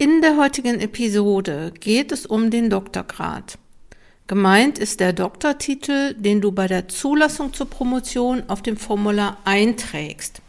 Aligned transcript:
In 0.00 0.22
der 0.22 0.36
heutigen 0.36 0.78
Episode 0.78 1.72
geht 1.80 2.12
es 2.12 2.24
um 2.24 2.50
den 2.50 2.70
Doktorgrad. 2.70 3.58
Gemeint 4.28 4.78
ist 4.78 5.00
der 5.00 5.12
Doktortitel, 5.12 6.14
den 6.14 6.40
du 6.40 6.52
bei 6.52 6.68
der 6.68 6.86
Zulassung 6.86 7.52
zur 7.52 7.68
Promotion 7.68 8.44
auf 8.46 8.62
dem 8.62 8.76
Formular 8.76 9.38
einträgst. 9.44 10.40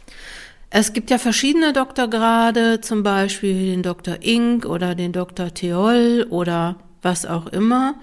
Es 0.70 0.92
gibt 0.92 1.10
ja 1.10 1.18
verschiedene 1.18 1.72
Doktorgrade, 1.72 2.80
zum 2.80 3.02
Beispiel 3.02 3.72
den 3.72 3.82
Dr. 3.82 4.18
Ink 4.20 4.66
oder 4.66 4.94
den 4.94 5.10
Dr. 5.10 5.52
Theol 5.52 6.28
oder 6.30 6.76
was 7.02 7.26
auch 7.26 7.48
immer. 7.48 7.96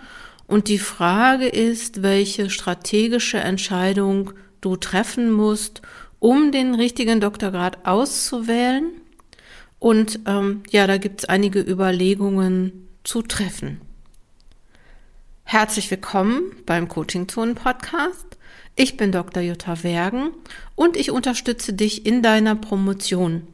Und 0.47 0.67
die 0.67 0.79
Frage 0.79 1.47
ist, 1.47 2.03
welche 2.03 2.49
strategische 2.49 3.37
Entscheidung 3.37 4.33
du 4.59 4.75
treffen 4.75 5.31
musst, 5.31 5.81
um 6.19 6.51
den 6.51 6.75
richtigen 6.75 7.21
Doktorgrad 7.21 7.85
auszuwählen 7.85 8.91
und 9.79 10.19
ähm, 10.25 10.63
ja, 10.69 10.87
da 10.87 10.97
gibt 10.97 11.21
es 11.21 11.29
einige 11.29 11.59
Überlegungen 11.59 12.87
zu 13.03 13.21
treffen. 13.21 13.81
Herzlich 15.43 15.89
willkommen 15.91 16.51
beim 16.65 16.87
Coaching 16.87 17.27
Zone 17.29 17.53
Podcast. 17.53 18.37
Ich 18.75 18.97
bin 18.97 19.11
Dr. 19.11 19.41
Jutta 19.41 19.83
Wergen 19.83 20.31
und 20.75 20.97
ich 20.97 21.11
unterstütze 21.11 21.73
dich 21.73 22.05
in 22.05 22.21
deiner 22.21 22.55
Promotion. 22.55 23.47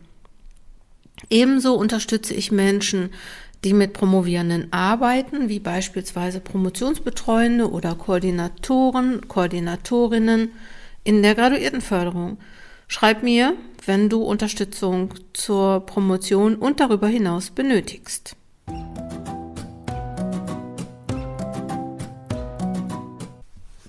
Ebenso 1.30 1.76
unterstütze 1.76 2.34
ich 2.34 2.52
Menschen, 2.52 3.12
die 3.64 3.74
mit 3.74 3.94
Promovierenden 3.94 4.74
arbeiten, 4.74 5.48
wie 5.48 5.60
beispielsweise 5.60 6.40
Promotionsbetreuende 6.40 7.70
oder 7.72 7.96
Koordinatoren, 7.96 9.28
Koordinatorinnen 9.28 10.52
in 11.04 11.22
der 11.22 11.36
Graduiertenförderung. 11.36 12.38
Schreib 12.94 13.24
mir, 13.24 13.56
wenn 13.88 14.08
du 14.08 14.22
Unterstützung 14.22 15.16
zur 15.34 15.84
Promotion 15.84 16.54
und 16.54 16.80
darüber 16.80 17.08
hinaus 17.08 17.50
benötigst. 17.50 18.36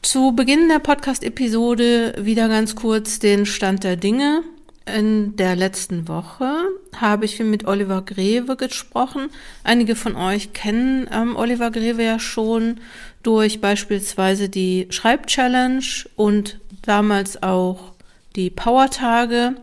Zu 0.01 0.33
Beginn 0.33 0.71
der 0.71 0.79
Podcast-Episode 0.79 2.15
wieder 2.19 2.49
ganz 2.49 2.77
kurz 2.77 3.19
den 3.19 3.45
Stand 3.45 3.85
der 3.85 3.97
Dinge. 3.97 4.43
In 4.87 5.37
der 5.37 5.55
letzten 5.55 6.09
Woche 6.09 6.51
habe 6.97 7.27
ich 7.27 7.39
mit 7.41 7.67
Oliver 7.67 8.01
Greve 8.01 8.57
gesprochen. 8.57 9.29
Einige 9.65 9.97
von 9.97 10.17
euch 10.17 10.55
kennen 10.55 11.11
ähm, 11.13 11.37
Oliver 11.37 11.71
Greve 11.71 12.03
ja 12.03 12.19
schon 12.19 12.81
durch 13.23 13.61
beispielsweise 13.61 14.49
die 14.49 14.87
Schreibchallenge 14.89 16.07
und 16.17 16.59
damals 16.81 17.43
auch 17.43 17.94
die 18.37 18.51
Power-Tage. 18.51 19.55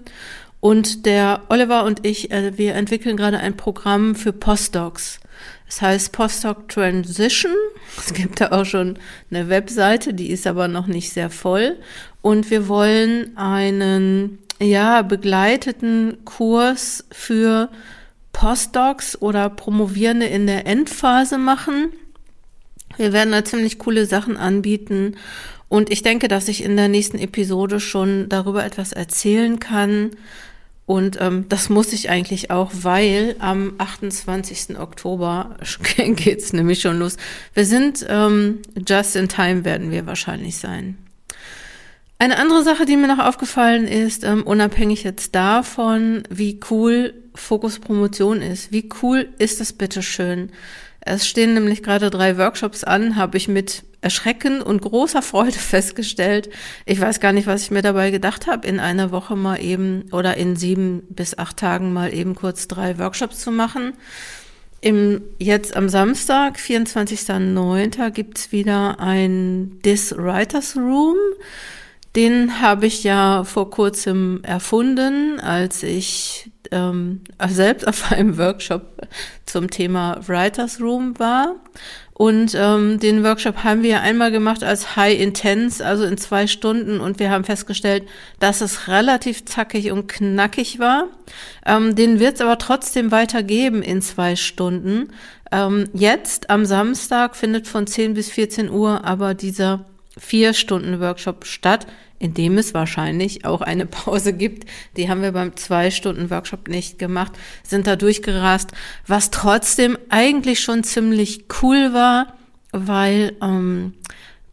Und 0.60 1.08
der 1.08 1.42
Oliver 1.50 1.86
und 1.86 2.06
ich, 2.06 2.32
äh, 2.32 2.58
wir 2.58 2.76
entwickeln 2.76 3.18
gerade 3.18 3.40
ein 3.40 3.58
Programm 3.58 4.14
für 4.14 4.32
Postdocs. 4.32 5.20
Das 5.66 5.82
heißt 5.82 6.12
Postdoc 6.12 6.70
Transition. 6.70 7.54
Es 7.98 8.14
gibt 8.14 8.40
da 8.40 8.52
auch 8.52 8.66
schon 8.66 8.98
eine 9.32 9.50
Webseite, 9.50 10.14
die 10.14 10.30
ist 10.30 10.48
aber 10.48 10.68
noch 10.68 10.88
nicht 10.88 11.12
sehr 11.12 11.30
voll. 11.30 11.78
Und 12.22 12.52
wir 12.52 12.68
wollen 12.68 13.36
einen, 13.38 14.38
ja, 14.60 15.02
begleiteten 15.02 16.20
Kurs 16.26 17.06
für 17.12 17.70
Postdocs 18.32 19.22
oder 19.22 19.50
Promovierende 19.50 20.28
in 20.28 20.46
der 20.46 20.68
Endphase 20.68 21.38
machen. 21.38 21.90
Wir 22.98 23.14
werden 23.14 23.32
da 23.32 23.44
ziemlich 23.44 23.80
coole 23.80 24.06
Sachen 24.06 24.38
anbieten 24.38 25.16
und 25.72 25.90
ich 25.90 26.02
denke, 26.02 26.28
dass 26.28 26.50
ich 26.50 26.66
in 26.66 26.76
der 26.76 26.90
nächsten 26.90 27.18
Episode 27.18 27.80
schon 27.80 28.28
darüber 28.28 28.66
etwas 28.66 28.92
erzählen 28.92 29.58
kann. 29.58 30.12
Und 30.86 31.18
ähm, 31.22 31.46
das 31.48 31.70
muss 31.70 31.94
ich 31.94 32.10
eigentlich 32.10 32.52
auch, 32.52 32.72
weil 32.74 33.38
am 33.40 33.76
28. 33.78 34.78
Oktober 34.78 35.56
geht's 35.96 36.52
nämlich 36.52 36.82
schon 36.82 37.00
los. 37.00 37.16
Wir 37.54 37.64
sind 37.64 38.06
ähm, 38.10 38.60
just 38.86 39.16
in 39.16 39.30
time 39.30 39.64
werden 39.64 39.92
wir 39.92 40.06
wahrscheinlich 40.06 40.58
sein. 40.58 40.98
Eine 42.20 42.38
andere 42.38 42.64
Sache, 42.64 42.84
die 42.84 42.98
mir 42.98 43.08
noch 43.08 43.26
aufgefallen 43.26 43.88
ist, 43.88 44.26
ähm, 44.26 44.44
unabhängig 44.44 45.04
jetzt 45.04 45.36
davon, 45.36 46.24
wie 46.30 46.60
cool 46.70 47.14
Fokus 47.34 47.80
Promotion 47.80 48.42
ist, 48.42 48.74
wie 48.74 48.90
cool 49.02 49.30
ist 49.38 49.62
das 49.62 49.72
bitteschön? 49.72 50.52
Es 51.04 51.28
stehen 51.28 51.56
nämlich 51.56 51.82
gerade 51.82 52.12
drei 52.12 52.38
Workshops 52.38 52.84
an, 52.84 53.16
habe 53.16 53.36
ich 53.36 53.48
mit 53.48 53.84
Erschrecken 54.02 54.62
und 54.62 54.82
großer 54.82 55.22
Freude 55.22 55.52
festgestellt. 55.60 56.50
Ich 56.86 57.02
weiß 57.02 57.20
gar 57.20 57.34
nicht, 57.34 57.48
was 57.48 57.64
ich 57.64 57.72
mir 57.72 57.82
dabei 57.82 58.12
gedacht 58.12 58.48
habe, 58.48 58.68
in 58.68 58.80
einer 58.80 59.12
Woche 59.12 59.36
mal 59.36 59.62
eben 59.62 60.06
oder 60.12 60.38
in 60.38 60.56
sieben 60.56 61.02
bis 61.10 61.38
acht 61.38 61.58
Tagen 61.58 61.92
mal 61.92 62.14
eben 62.14 62.36
kurz 62.36 62.68
drei 62.68 62.98
Workshops 63.00 63.40
zu 63.40 63.52
machen. 63.52 63.94
Im, 64.80 65.22
jetzt 65.38 65.76
am 65.76 65.90
Samstag, 65.90 66.58
24.09., 66.58 68.10
gibt's 68.10 68.52
wieder 68.52 69.00
ein 69.00 69.80
This 69.84 70.16
Writers 70.18 70.76
Room. 70.76 71.18
Den 72.16 72.62
habe 72.62 72.88
ich 72.88 73.04
ja 73.04 73.44
vor 73.44 73.70
kurzem 73.70 74.40
erfunden, 74.44 75.40
als 75.40 75.84
ich 75.84 76.51
ähm, 76.72 77.22
selbst 77.50 77.88
auf 77.88 78.12
einem 78.12 78.38
Workshop 78.38 79.08
zum 79.46 79.70
Thema 79.70 80.20
Writers 80.28 80.82
Room 80.82 81.18
war. 81.20 81.56
Und 82.14 82.54
ähm, 82.56 83.00
den 83.00 83.24
Workshop 83.24 83.64
haben 83.64 83.82
wir 83.82 84.02
einmal 84.02 84.32
gemacht 84.32 84.64
als 84.64 84.96
High 84.96 85.20
Intense, 85.20 85.84
also 85.84 86.04
in 86.06 86.18
zwei 86.18 86.46
Stunden. 86.46 87.00
Und 87.00 87.20
wir 87.20 87.32
haben 87.32 87.44
festgestellt, 87.44 88.04
dass 88.40 88.62
es 88.62 88.88
relativ 88.88 89.46
zackig 89.46 89.92
und 89.92 90.08
knackig 90.08 90.78
war. 90.78 91.08
Ähm, 91.66 91.96
den 91.96 92.20
wird 92.20 92.36
es 92.36 92.42
aber 92.42 92.60
trotzdem 92.60 93.12
weitergeben 93.12 93.82
in 93.82 94.02
zwei 94.04 94.36
Stunden. 94.36 95.10
Ähm, 95.52 95.90
jetzt 95.94 96.50
am 96.50 96.66
Samstag 96.66 97.36
findet 97.36 97.68
von 97.68 97.88
10 97.88 98.14
bis 98.14 98.30
14 98.30 98.70
Uhr 98.70 99.04
aber 99.04 99.34
dieser 99.34 99.86
vier 100.18 100.54
Stunden 100.54 101.00
Workshop 101.00 101.46
statt 101.46 101.88
in 102.22 102.36
dem 102.36 102.58
es 102.58 102.74
wahrscheinlich 102.74 103.46
auch 103.46 103.62
eine 103.62 103.86
Pause 103.88 104.34
gibt. 104.34 104.70
Die 104.96 105.10
haben 105.10 105.22
wir 105.22 105.32
beim 105.32 105.56
zwei 105.56 105.90
Stunden 105.92 106.30
Workshop 106.30 106.68
nicht 106.68 107.00
gemacht, 107.00 107.34
sind 107.64 107.88
da 107.88 107.96
durchgerast, 107.96 108.72
was 109.08 109.32
trotzdem 109.32 109.98
eigentlich 110.10 110.60
schon 110.60 110.84
ziemlich 110.84 111.46
cool 111.62 111.94
war, 111.94 112.38
weil 112.72 113.36
ähm, 113.42 113.94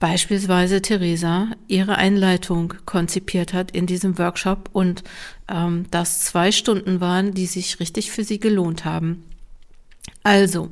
beispielsweise 0.00 0.80
Theresa 0.80 1.48
ihre 1.66 1.96
Einleitung 1.96 2.74
konzipiert 2.86 3.52
hat 3.52 3.72
in 3.72 3.86
diesem 3.86 4.18
Workshop 4.18 4.70
und 4.72 5.04
ähm, 5.48 5.86
das 5.90 6.20
zwei 6.20 6.52
Stunden 6.52 7.00
waren, 7.00 7.34
die 7.34 7.46
sich 7.46 7.80
richtig 7.80 8.10
für 8.10 8.24
sie 8.24 8.40
gelohnt 8.40 8.84
haben. 8.84 9.24
Also, 10.22 10.70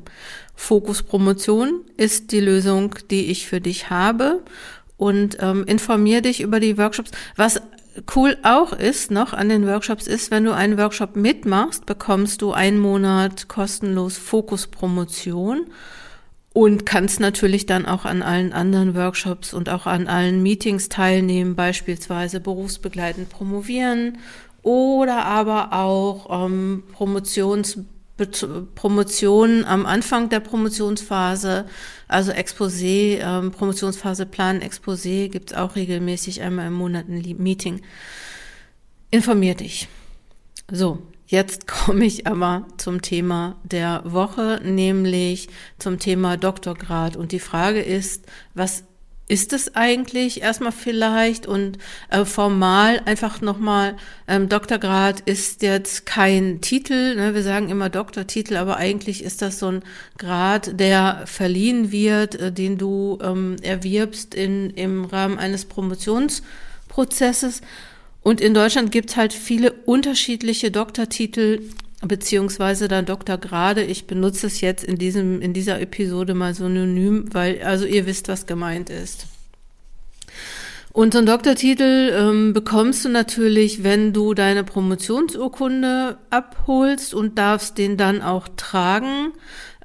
Fokus 0.55 1.03
Promotion 1.03 1.81
ist 1.95 2.31
die 2.31 2.39
Lösung, 2.39 2.95
die 3.11 3.27
ich 3.27 3.47
für 3.47 3.61
dich 3.61 3.91
habe 3.91 4.41
und 4.97 5.37
ähm, 5.39 5.63
informier 5.65 6.21
dich 6.21 6.41
über 6.41 6.59
die 6.59 6.77
Workshops. 6.77 7.11
Was 7.35 7.61
cool 8.15 8.37
auch 8.43 8.73
ist 8.73 9.11
noch 9.11 9.33
an 9.33 9.49
den 9.49 9.65
Workshops 9.67 10.07
ist, 10.07 10.31
wenn 10.31 10.43
du 10.43 10.53
einen 10.53 10.77
Workshop 10.77 11.15
mitmachst, 11.15 11.85
bekommst 11.85 12.41
du 12.41 12.51
einen 12.51 12.79
Monat 12.79 13.47
kostenlos 13.47 14.17
Fokus 14.17 14.67
Promotion 14.67 15.67
und 16.53 16.85
kannst 16.85 17.19
natürlich 17.19 17.65
dann 17.65 17.85
auch 17.85 18.05
an 18.05 18.23
allen 18.23 18.53
anderen 18.53 18.95
Workshops 18.95 19.53
und 19.53 19.69
auch 19.69 19.85
an 19.85 20.07
allen 20.07 20.41
Meetings 20.41 20.89
teilnehmen, 20.89 21.55
beispielsweise 21.55 22.39
berufsbegleitend 22.39 23.29
promovieren 23.29 24.17
oder 24.63 25.25
aber 25.25 25.73
auch 25.73 26.45
ähm, 26.45 26.83
Promotions 26.93 27.79
Promotion 28.17 29.63
am 29.65 29.85
Anfang 29.85 30.29
der 30.29 30.39
Promotionsphase, 30.39 31.65
also 32.07 32.31
Exposé, 32.31 33.19
ähm, 33.21 33.51
Promotionsphase 33.51 34.25
Plan, 34.25 34.61
Exposé, 34.61 35.29
gibt's 35.29 35.53
auch 35.53 35.75
regelmäßig 35.75 36.41
einmal 36.41 36.67
im 36.67 36.73
Monat 36.73 37.07
ein 37.07 37.21
Meeting. 37.37 37.81
Informier 39.11 39.55
dich. 39.55 39.87
So, 40.71 41.03
jetzt 41.27 41.67
komme 41.85 42.05
ich 42.05 42.25
aber 42.25 42.65
zum 42.77 43.01
Thema 43.01 43.55
der 43.63 44.01
Woche, 44.05 44.61
nämlich 44.63 45.49
zum 45.77 45.99
Thema 45.99 46.37
Doktorgrad. 46.37 47.15
Und 47.15 47.31
die 47.31 47.39
Frage 47.39 47.81
ist, 47.81 48.25
was 48.55 48.83
ist 49.27 49.51
es 49.51 49.75
eigentlich 49.75 50.41
erstmal 50.41 50.71
vielleicht 50.71 51.47
und 51.47 51.77
äh, 52.09 52.23
formal 52.23 53.01
einfach 53.05 53.41
nochmal, 53.41 53.97
ähm, 54.27 54.47
Doktorgrad 54.47 55.19
ist 55.21 55.61
jetzt 55.61 56.05
kein 56.05 56.61
Titel, 56.61 57.15
ne? 57.15 57.33
wir 57.33 57.43
sagen 57.43 57.69
immer 57.69 57.89
Doktortitel, 57.89 58.55
aber 58.55 58.77
eigentlich 58.77 59.23
ist 59.23 59.41
das 59.41 59.59
so 59.59 59.67
ein 59.67 59.83
Grad, 60.17 60.79
der 60.79 61.23
verliehen 61.25 61.91
wird, 61.91 62.35
äh, 62.35 62.51
den 62.53 62.77
du 62.77 63.19
ähm, 63.21 63.57
erwirbst 63.61 64.33
in, 64.33 64.69
im 64.71 65.03
Rahmen 65.03 65.37
eines 65.37 65.65
Promotionsprozesses. 65.65 67.61
Und 68.23 68.39
in 68.41 68.53
Deutschland 68.53 68.91
gibt's 68.91 69.17
halt 69.17 69.33
viele 69.33 69.71
unterschiedliche 69.71 70.71
Doktortitel, 70.71 71.61
beziehungsweise 72.05 72.87
dann 72.87 73.05
Doktorgrade. 73.05 73.83
Ich 73.83 74.07
benutze 74.07 74.47
es 74.47 74.61
jetzt 74.61 74.83
in 74.83 74.97
diesem, 74.97 75.41
in 75.41 75.53
dieser 75.53 75.79
Episode 75.81 76.33
mal 76.33 76.53
synonym, 76.53 77.33
weil, 77.33 77.61
also 77.63 77.85
ihr 77.85 78.05
wisst, 78.05 78.27
was 78.27 78.45
gemeint 78.45 78.89
ist. 78.89 79.27
Und 80.93 81.13
so 81.13 81.19
einen 81.19 81.27
Doktortitel 81.27 82.11
ähm, 82.11 82.53
bekommst 82.53 83.05
du 83.05 83.09
natürlich, 83.09 83.83
wenn 83.83 84.13
du 84.13 84.33
deine 84.33 84.63
Promotionsurkunde 84.63 86.17
abholst 86.31 87.13
und 87.13 87.37
darfst 87.37 87.77
den 87.77 87.97
dann 87.97 88.23
auch 88.23 88.47
tragen. 88.57 89.33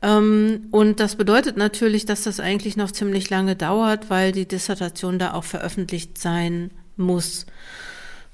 Ähm, 0.01 0.69
und 0.71 1.01
das 1.01 1.17
bedeutet 1.17 1.59
natürlich, 1.59 2.07
dass 2.07 2.23
das 2.23 2.41
eigentlich 2.41 2.79
noch 2.79 2.93
ziemlich 2.93 3.29
lange 3.29 3.57
dauert, 3.57 4.09
weil 4.09 4.33
die 4.33 4.49
Dissertation 4.49 5.19
da 5.19 5.35
auch 5.35 5.45
veröffentlicht 5.45 6.17
sein 6.17 6.71
muss. 6.97 7.45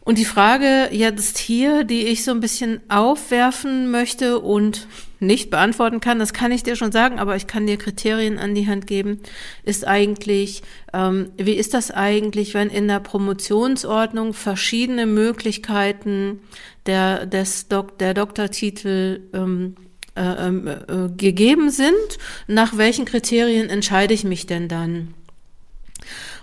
Und 0.08 0.16
die 0.16 0.24
Frage 0.24 0.88
jetzt 0.90 1.36
hier, 1.36 1.84
die 1.84 2.06
ich 2.06 2.24
so 2.24 2.30
ein 2.30 2.40
bisschen 2.40 2.80
aufwerfen 2.88 3.90
möchte 3.90 4.38
und 4.38 4.88
nicht 5.20 5.50
beantworten 5.50 6.00
kann, 6.00 6.18
das 6.18 6.32
kann 6.32 6.50
ich 6.50 6.62
dir 6.62 6.76
schon 6.76 6.92
sagen, 6.92 7.18
aber 7.18 7.36
ich 7.36 7.46
kann 7.46 7.66
dir 7.66 7.76
Kriterien 7.76 8.38
an 8.38 8.54
die 8.54 8.66
Hand 8.66 8.86
geben, 8.86 9.20
ist 9.64 9.86
eigentlich, 9.86 10.62
ähm, 10.94 11.28
wie 11.36 11.52
ist 11.52 11.74
das 11.74 11.90
eigentlich, 11.90 12.54
wenn 12.54 12.70
in 12.70 12.88
der 12.88 13.00
Promotionsordnung 13.00 14.32
verschiedene 14.32 15.04
Möglichkeiten 15.04 16.40
der, 16.86 17.26
des 17.26 17.68
Dok 17.68 17.98
der 17.98 18.14
Doktortitel 18.14 19.28
ähm, 19.34 19.74
äh, 20.16 20.22
ähm, 20.22 20.66
äh, 20.66 21.08
gegeben 21.18 21.68
sind? 21.68 22.16
Nach 22.46 22.78
welchen 22.78 23.04
Kriterien 23.04 23.68
entscheide 23.68 24.14
ich 24.14 24.24
mich 24.24 24.46
denn 24.46 24.68
dann? 24.68 25.12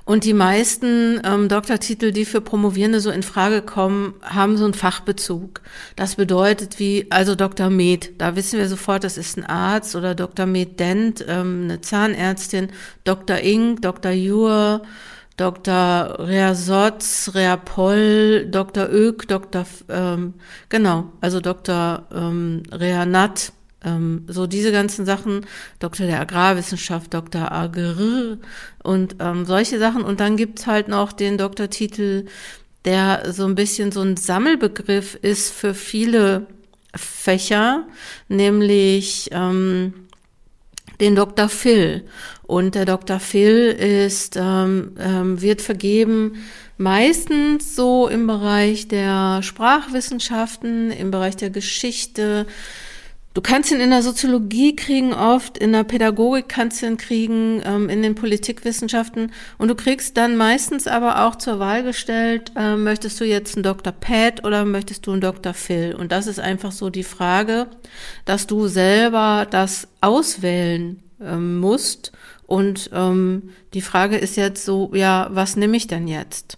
Und 0.05 0.23
die 0.23 0.33
meisten 0.33 1.19
ähm, 1.25 1.49
Doktortitel, 1.49 2.11
die 2.11 2.25
für 2.25 2.39
Promovierende 2.39 2.99
so 2.99 3.09
in 3.09 3.23
Frage 3.23 3.63
kommen, 3.63 4.13
haben 4.21 4.55
so 4.55 4.63
einen 4.63 4.75
Fachbezug. 4.75 5.61
Das 5.95 6.15
bedeutet 6.15 6.77
wie, 6.77 7.07
also 7.09 7.33
Dr. 7.33 7.71
Med, 7.71 8.13
da 8.19 8.35
wissen 8.35 8.59
wir 8.59 8.67
sofort, 8.67 9.03
das 9.03 9.17
ist 9.17 9.35
ein 9.35 9.45
Arzt 9.45 9.95
oder 9.95 10.13
Dr. 10.13 10.45
Med 10.45 10.79
Dent, 10.79 11.25
ähm, 11.27 11.61
eine 11.63 11.81
Zahnärztin, 11.81 12.69
Dr. 13.03 13.37
Ing, 13.37 13.81
Dr. 13.81 14.11
Jur, 14.11 14.83
Dr. 15.37 16.15
Reasotz, 16.19 17.31
Reapol, 17.33 18.47
Dr. 18.49 18.87
Öck, 18.87 19.27
Dr. 19.27 19.65
Ähm, 19.89 20.35
genau, 20.69 21.11
also 21.19 21.41
Dr. 21.41 22.03
Ähm, 22.13 22.61
Reanat, 22.71 23.53
ähm, 23.85 24.25
so 24.27 24.47
diese 24.47 24.71
ganzen 24.71 25.05
Sachen, 25.05 25.45
Doktor 25.79 26.05
der 26.07 26.19
Agrarwissenschaft, 26.19 27.13
Doktor 27.13 27.51
Agr 27.51 28.37
und 28.83 29.15
ähm, 29.19 29.45
solche 29.45 29.79
Sachen. 29.79 30.03
Und 30.03 30.19
dann 30.19 30.37
gibt's 30.37 30.67
halt 30.67 30.87
noch 30.87 31.13
den 31.13 31.37
Doktortitel, 31.37 32.25
der 32.83 33.31
so 33.31 33.45
ein 33.45 33.55
bisschen 33.55 33.91
so 33.91 34.01
ein 34.01 34.17
Sammelbegriff 34.17 35.15
ist 35.15 35.53
für 35.53 35.73
viele 35.73 36.47
Fächer, 36.95 37.85
nämlich 38.27 39.29
ähm, 39.31 39.93
den 40.99 41.15
Dr. 41.15 41.49
Phil. 41.49 42.03
Und 42.43 42.75
der 42.75 42.85
Dr. 42.85 43.19
Phil 43.19 43.69
ist, 43.71 44.35
ähm, 44.37 44.95
ähm, 44.99 45.41
wird 45.41 45.61
vergeben 45.61 46.43
meistens 46.77 47.75
so 47.75 48.07
im 48.07 48.27
Bereich 48.27 48.87
der 48.87 49.41
Sprachwissenschaften, 49.41 50.91
im 50.91 51.11
Bereich 51.11 51.35
der 51.35 51.49
Geschichte, 51.49 52.45
Du 53.35 53.41
kannst 53.41 53.69
ihn 53.69 53.81
in 53.81 53.89
der 53.89 54.01
Soziologie 54.01 54.77
kriegen, 54.77 55.13
oft 55.13 55.57
in 55.57 55.73
der 55.73 55.83
Pädagogik 55.83 56.47
kannst 56.47 56.81
du 56.81 56.85
ihn 56.85 56.95
kriegen, 56.95 57.61
ähm, 57.65 57.89
in 57.89 58.01
den 58.01 58.15
Politikwissenschaften 58.15 59.33
und 59.57 59.67
du 59.67 59.75
kriegst 59.75 60.15
dann 60.15 60.37
meistens 60.37 60.87
aber 60.87 61.25
auch 61.25 61.35
zur 61.35 61.59
Wahl 61.59 61.83
gestellt, 61.83 62.53
äh, 62.55 62.77
möchtest 62.77 63.19
du 63.19 63.25
jetzt 63.25 63.55
einen 63.55 63.63
Dr. 63.63 63.91
Pat 63.91 64.45
oder 64.45 64.63
möchtest 64.63 65.05
du 65.05 65.11
einen 65.11 65.19
Dr. 65.19 65.53
Phil? 65.53 65.93
Und 65.95 66.13
das 66.13 66.27
ist 66.27 66.39
einfach 66.39 66.71
so 66.71 66.89
die 66.89 67.03
Frage, 67.03 67.67
dass 68.23 68.47
du 68.47 68.67
selber 68.67 69.45
das 69.49 69.89
auswählen 69.99 71.03
ähm, 71.19 71.59
musst 71.59 72.13
und 72.47 72.89
ähm, 72.93 73.49
die 73.73 73.81
Frage 73.81 74.15
ist 74.15 74.37
jetzt 74.37 74.63
so, 74.63 74.91
ja, 74.93 75.27
was 75.29 75.57
nehme 75.57 75.75
ich 75.75 75.87
denn 75.87 76.07
jetzt? 76.07 76.57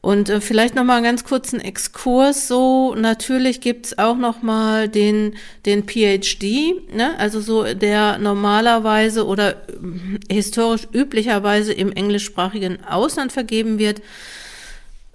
Und 0.00 0.28
äh, 0.28 0.40
vielleicht 0.40 0.74
noch 0.76 0.84
mal 0.84 0.96
einen 0.96 1.04
ganz 1.04 1.24
kurzen 1.24 1.60
Exkurs. 1.60 2.46
So 2.46 2.94
natürlich 2.94 3.60
gibt's 3.60 3.98
auch 3.98 4.16
noch 4.16 4.42
mal 4.42 4.88
den 4.88 5.34
den 5.66 5.84
PhD, 5.84 6.94
ne? 6.94 7.18
also 7.18 7.40
so 7.40 7.74
der 7.74 8.18
normalerweise 8.18 9.26
oder 9.26 9.50
äh, 9.50 10.32
historisch 10.32 10.86
üblicherweise 10.92 11.72
im 11.72 11.90
englischsprachigen 11.92 12.84
Ausland 12.84 13.32
vergeben 13.32 13.78
wird. 13.78 14.00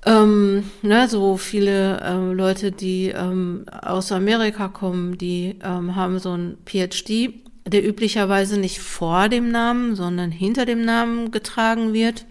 Ähm, 0.05 0.65
ne, 0.81 1.07
so 1.07 1.37
viele 1.37 2.01
äh, 2.01 2.33
Leute, 2.33 2.71
die 2.71 3.07
ähm, 3.07 3.65
aus 3.81 4.11
Amerika 4.11 4.67
kommen, 4.67 5.17
die 5.17 5.55
ähm, 5.63 5.95
haben 5.95 6.19
so 6.19 6.35
ein 6.35 6.57
PhD, 6.65 7.33
der 7.65 7.87
üblicherweise 7.87 8.59
nicht 8.59 8.79
vor 8.79 9.29
dem 9.29 9.49
Namen, 9.49 9.95
sondern 9.95 10.29
hinter 10.29 10.65
dem 10.65 10.83
Namen 10.83 11.31
getragen 11.31 11.93
wird. 11.93 12.25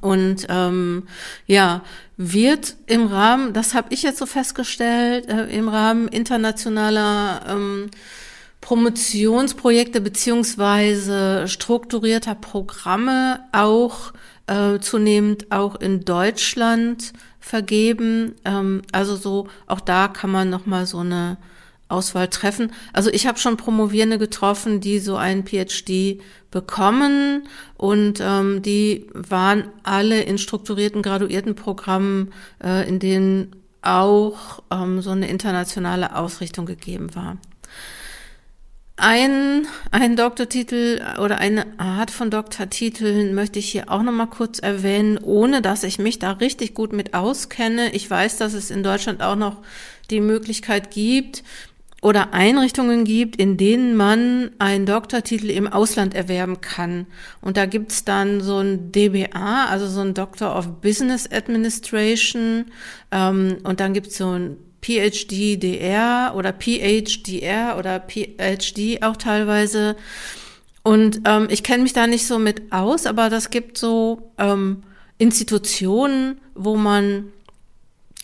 Und 0.00 0.46
ähm, 0.48 1.08
ja, 1.46 1.82
wird 2.16 2.76
im 2.86 3.06
Rahmen, 3.06 3.52
das 3.52 3.74
habe 3.74 3.92
ich 3.92 4.02
jetzt 4.02 4.18
so 4.18 4.26
festgestellt, 4.26 5.28
äh, 5.28 5.46
im 5.46 5.68
Rahmen 5.68 6.06
internationaler 6.08 7.42
ähm, 7.48 7.90
Promotionsprojekte 8.60 10.00
beziehungsweise 10.00 11.48
strukturierter 11.48 12.34
Programme 12.34 13.40
auch 13.52 14.12
äh, 14.46 14.78
zunehmend 14.78 15.50
auch 15.50 15.76
in 15.76 16.04
Deutschland 16.04 17.12
vergeben. 17.40 18.36
Ähm, 18.44 18.82
also 18.92 19.16
so, 19.16 19.48
auch 19.66 19.80
da 19.80 20.08
kann 20.08 20.30
man 20.30 20.50
nochmal 20.50 20.86
so 20.86 20.98
eine 20.98 21.36
Auswahl 21.90 22.28
treffen. 22.28 22.72
Also 22.92 23.10
ich 23.10 23.26
habe 23.26 23.38
schon 23.38 23.56
Promovierende 23.56 24.18
getroffen, 24.18 24.80
die 24.80 24.98
so 24.98 25.16
einen 25.16 25.44
PhD 25.44 26.20
bekommen 26.50 27.48
und 27.76 28.20
ähm, 28.20 28.62
die 28.62 29.06
waren 29.12 29.64
alle 29.82 30.22
in 30.22 30.38
strukturierten, 30.38 31.02
graduierten 31.02 31.54
Programmen, 31.54 32.32
äh, 32.62 32.88
in 32.88 32.98
denen 32.98 33.56
auch 33.82 34.62
ähm, 34.70 35.00
so 35.00 35.10
eine 35.10 35.28
internationale 35.28 36.16
Ausrichtung 36.16 36.66
gegeben 36.66 37.14
war. 37.14 37.38
Ein, 39.02 39.66
ein 39.92 40.14
Doktortitel 40.14 41.00
oder 41.18 41.38
eine 41.38 41.78
Art 41.78 42.10
von 42.10 42.30
Doktortiteln 42.30 43.34
möchte 43.34 43.58
ich 43.58 43.70
hier 43.70 43.90
auch 43.90 44.02
nochmal 44.02 44.26
kurz 44.26 44.58
erwähnen, 44.58 45.16
ohne 45.16 45.62
dass 45.62 45.84
ich 45.84 45.98
mich 45.98 46.18
da 46.18 46.32
richtig 46.32 46.74
gut 46.74 46.92
mit 46.92 47.14
auskenne. 47.14 47.94
Ich 47.94 48.10
weiß, 48.10 48.36
dass 48.36 48.52
es 48.52 48.70
in 48.70 48.82
Deutschland 48.82 49.22
auch 49.22 49.36
noch 49.36 49.56
die 50.10 50.20
Möglichkeit 50.20 50.90
gibt, 50.90 51.42
oder 52.00 52.32
Einrichtungen 52.32 53.04
gibt, 53.04 53.36
in 53.36 53.56
denen 53.56 53.94
man 53.94 54.50
einen 54.58 54.86
Doktortitel 54.86 55.50
im 55.50 55.68
Ausland 55.68 56.14
erwerben 56.14 56.60
kann. 56.60 57.06
Und 57.42 57.56
da 57.56 57.66
gibt's 57.66 58.04
dann 58.04 58.40
so 58.40 58.58
ein 58.58 58.90
DBA, 58.90 59.66
also 59.66 59.86
so 59.86 60.00
ein 60.00 60.14
Doctor 60.14 60.56
of 60.56 60.80
Business 60.80 61.30
Administration. 61.30 62.66
Ähm, 63.10 63.58
und 63.64 63.80
dann 63.80 63.92
gibt's 63.92 64.16
so 64.16 64.30
ein 64.30 64.56
PhD-DR 64.82 66.32
oder 66.34 66.54
PhDR 66.54 67.76
oder 67.78 68.00
PhD 68.00 69.02
auch 69.02 69.16
teilweise. 69.16 69.96
Und 70.82 71.20
ähm, 71.26 71.48
ich 71.50 71.62
kenne 71.62 71.82
mich 71.82 71.92
da 71.92 72.06
nicht 72.06 72.26
so 72.26 72.38
mit 72.38 72.72
aus, 72.72 73.04
aber 73.04 73.28
das 73.28 73.50
gibt 73.50 73.76
so 73.76 74.32
ähm, 74.38 74.82
Institutionen, 75.18 76.40
wo 76.54 76.76
man 76.76 77.24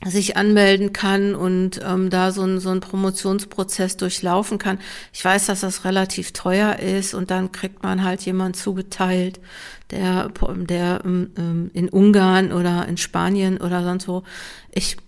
sich 0.05 0.37
anmelden 0.37 0.93
kann 0.93 1.35
und 1.35 1.81
ähm, 1.83 2.11
da 2.11 2.31
so 2.31 2.43
ein, 2.43 2.61
so 2.61 2.69
ein 2.69 2.81
Promotionsprozess 2.81 3.97
durchlaufen 3.97 4.59
kann. 4.59 4.79
Ich 5.12 5.25
weiß, 5.25 5.47
dass 5.47 5.61
das 5.61 5.85
relativ 5.85 6.33
teuer 6.33 6.79
ist 6.79 7.15
und 7.15 7.31
dann 7.31 7.50
kriegt 7.50 7.83
man 7.83 8.05
halt 8.05 8.21
jemand 8.23 8.57
zugeteilt, 8.57 9.41
der, 9.91 10.31
der 10.69 11.00
ähm, 11.05 11.71
in 11.73 11.88
Ungarn 11.88 12.53
oder 12.53 12.87
in 12.87 12.99
Spanien 12.99 13.59
oder 13.59 13.85
sonst 13.85 14.07
wo. 14.07 14.23
Ich, 14.71 14.99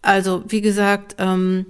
also 0.00 0.42
wie 0.48 0.62
gesagt, 0.62 1.16
ähm, 1.18 1.66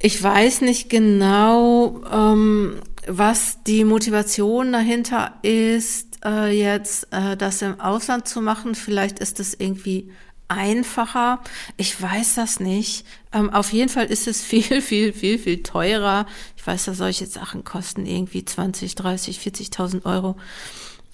ich 0.00 0.22
weiß 0.22 0.62
nicht 0.62 0.88
genau, 0.88 2.02
ähm, 2.10 2.76
was 3.06 3.62
die 3.64 3.84
Motivation 3.84 4.72
dahinter 4.72 5.34
ist, 5.42 6.24
äh, 6.24 6.50
jetzt 6.50 7.08
äh, 7.10 7.36
das 7.36 7.60
im 7.60 7.78
Ausland 7.78 8.26
zu 8.26 8.40
machen. 8.40 8.74
Vielleicht 8.74 9.18
ist 9.18 9.38
es 9.40 9.52
irgendwie 9.52 10.10
einfacher. 10.50 11.40
Ich 11.76 12.00
weiß 12.00 12.34
das 12.34 12.60
nicht. 12.60 13.06
Ähm, 13.32 13.50
auf 13.50 13.72
jeden 13.72 13.88
Fall 13.88 14.06
ist 14.06 14.26
es 14.26 14.42
viel, 14.44 14.82
viel, 14.82 15.12
viel, 15.12 15.38
viel 15.38 15.62
teurer. 15.62 16.26
Ich 16.56 16.66
weiß, 16.66 16.86
dass 16.86 16.98
solche 16.98 17.26
Sachen 17.26 17.64
kosten 17.64 18.06
irgendwie 18.06 18.44
20, 18.44 18.94
30, 18.94 19.38
40.000 19.38 20.04
Euro. 20.04 20.36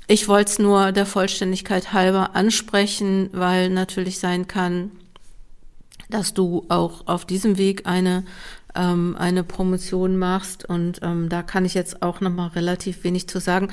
Ich 0.09 0.29
wollte 0.29 0.53
es 0.53 0.59
nur 0.59 0.93
der 0.93 1.07
Vollständigkeit 1.07 1.93
halber 1.93 2.37
ansprechen, 2.37 3.29
weil 3.33 3.71
natürlich 3.71 4.19
sein 4.19 4.47
kann, 4.47 4.93
dass 6.09 6.33
du 6.33 6.65
auch 6.69 7.07
auf 7.09 7.25
diesem 7.25 7.59
Weg 7.59 7.87
eine 7.87 8.25
ähm, 8.77 9.17
eine 9.19 9.43
Promotion 9.43 10.17
machst 10.17 10.65
und 10.69 11.01
ähm, 11.03 11.29
da 11.29 11.43
kann 11.43 11.65
ich 11.65 11.75
jetzt 11.75 12.03
auch 12.03 12.21
noch 12.21 12.31
mal 12.31 12.49
relativ 12.49 13.03
wenig 13.05 13.29
zu 13.29 13.41
sagen. 13.41 13.69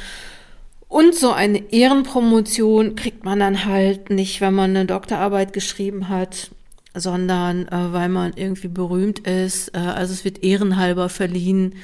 Und 0.91 1.15
so 1.15 1.31
eine 1.31 1.73
Ehrenpromotion 1.73 2.97
kriegt 2.97 3.25
man 3.25 3.39
dann 3.39 3.65
halt 3.65 4.11
nicht, 4.11 4.41
wenn 4.41 4.55
man 4.55 4.71
eine 4.71 4.87
Doktorarbeit 4.87 5.53
geschrieben 5.53 6.09
hat, 6.09 6.51
sondern 6.95 7.69
äh, 7.69 7.93
weil 7.93 8.09
man 8.09 8.33
irgendwie 8.35 8.67
berühmt 8.67 9.21
ist. 9.21 9.69
Äh, 9.69 9.79
also 9.79 10.13
es 10.13 10.25
wird 10.25 10.43
ehrenhalber 10.43 11.09
verliehen 11.09 11.77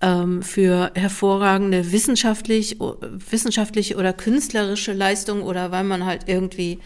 ähm, 0.00 0.42
für 0.42 0.92
hervorragende 0.94 1.92
wissenschaftlich, 1.92 2.78
wissenschaftliche 2.80 3.96
oder 3.96 4.14
künstlerische 4.14 4.94
Leistung 4.94 5.42
oder 5.42 5.70
weil 5.70 5.84
man 5.84 6.06
halt 6.06 6.22
irgendwie 6.26 6.78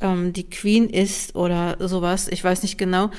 ähm, 0.00 0.32
die 0.32 0.50
Queen 0.50 0.90
ist 0.90 1.36
oder 1.36 1.76
sowas. 1.78 2.26
Ich 2.26 2.42
weiß 2.42 2.64
nicht 2.64 2.76
genau. 2.76 3.12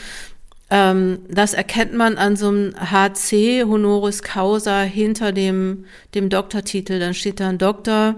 Ähm, 0.70 1.20
das 1.30 1.54
erkennt 1.54 1.94
man 1.94 2.18
an 2.18 2.36
so 2.36 2.48
einem 2.50 2.74
HC, 2.76 3.66
Honoris 3.66 4.24
Causa, 4.24 4.82
hinter 4.82 5.32
dem, 5.32 5.86
dem 6.14 6.30
Doktortitel. 6.30 7.00
Dann 7.00 7.14
steht 7.14 7.40
da 7.40 7.50
ein 7.50 7.58
Doktor, 7.58 8.16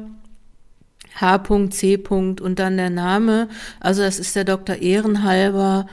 H.C. 1.19 1.97
und 2.07 2.59
dann 2.59 2.77
der 2.77 2.89
Name. 2.89 3.49
Also 3.79 4.01
das 4.01 4.19
ist 4.19 4.35
der 4.35 4.45
Doktor 4.45 4.75
Ehrenhalber. 4.75 5.87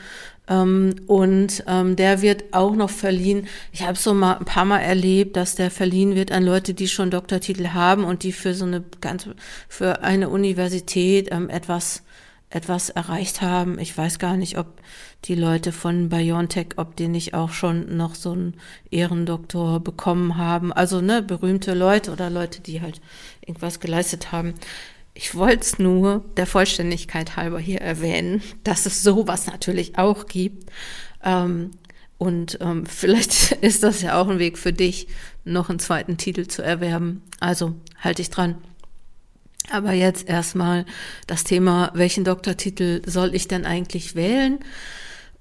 Ähm, 0.47 0.97
und 1.07 1.65
ähm, 1.67 1.97
der 1.97 2.21
wird 2.21 2.53
auch 2.53 2.75
noch 2.75 2.91
verliehen. 2.91 3.47
Ich 3.73 3.83
habe 3.83 3.99
so 3.99 4.13
mal 4.13 4.35
ein 4.35 4.45
paar 4.45 4.67
Mal 4.67 4.81
erlebt, 4.81 5.37
dass 5.37 5.55
der 5.55 5.71
verliehen 5.71 6.15
wird 6.15 6.33
an 6.33 6.45
Leute, 6.45 6.75
die 6.75 6.89
schon 6.89 7.11
Doktortitel 7.11 7.69
haben 7.69 8.05
und 8.05 8.23
die 8.23 8.33
für 8.33 8.55
so 8.55 8.67
eine 8.67 8.85
ganze, 9.01 9.35
für 9.69 10.03
eine 10.03 10.29
Universität 10.29 11.29
ähm, 11.33 11.49
etwas 11.49 12.03
etwas 12.55 12.89
erreicht 12.89 13.43
haben. 13.43 13.79
Ich 13.81 13.97
weiß 13.97 14.19
gar 14.19 14.37
nicht, 14.37 14.59
ob 14.59 14.81
die 15.25 15.35
Leute 15.35 15.73
von 15.73 16.09
BioNTech, 16.09 16.75
ob 16.77 16.95
die 16.95 17.09
nicht 17.09 17.35
auch 17.35 17.51
schon 17.51 17.97
noch 17.97 18.15
so 18.15 18.33
einen 18.33 18.55
Ehrendoktor 18.91 19.81
bekommen 19.81 20.37
haben. 20.37 20.73
Also 20.73 21.01
ne, 21.01 21.21
berühmte 21.21 21.75
Leute 21.75 22.13
oder 22.13 22.31
Leute, 22.31 22.61
die 22.61 22.81
halt 22.81 23.01
irgendwas 23.45 23.81
geleistet 23.81 24.31
haben. 24.31 24.55
Ich 25.15 25.35
wollte 25.35 25.61
es 25.63 25.79
nur 25.81 26.25
der 26.37 26.47
Vollständigkeit 26.47 27.37
halber 27.37 27.59
hier 27.59 27.81
erwähnen, 27.81 28.41
dass 28.63 28.87
es 28.87 29.03
sowas 29.03 29.47
natürlich 29.47 29.99
auch 29.99 30.27
gibt. 30.27 30.71
Ähm, 31.25 31.73
und 32.19 32.59
ähm, 32.61 32.87
vielleicht 32.87 33.53
ist 33.53 33.83
das 33.83 34.01
ja 34.01 34.21
auch 34.21 34.29
ein 34.29 34.39
Weg 34.39 34.59
für 34.59 34.73
dich, 34.73 35.09
noch 35.45 35.71
einen 35.71 35.81
zweiten 35.81 36.19
Titel 36.19 36.47
zu 36.47 36.63
erwerben. 36.63 37.23
Also 37.41 37.75
halte 38.01 38.23
ich 38.23 38.31
dran. 38.31 38.59
Aber 39.71 39.93
jetzt 39.93 40.29
erstmal 40.29 40.85
das 41.27 41.45
Thema, 41.45 41.91
welchen 41.95 42.25
Doktortitel 42.25 43.03
soll 43.07 43.35
ich 43.35 43.49
denn 43.49 43.65
eigentlich 43.65 44.15
wählen? 44.15 44.59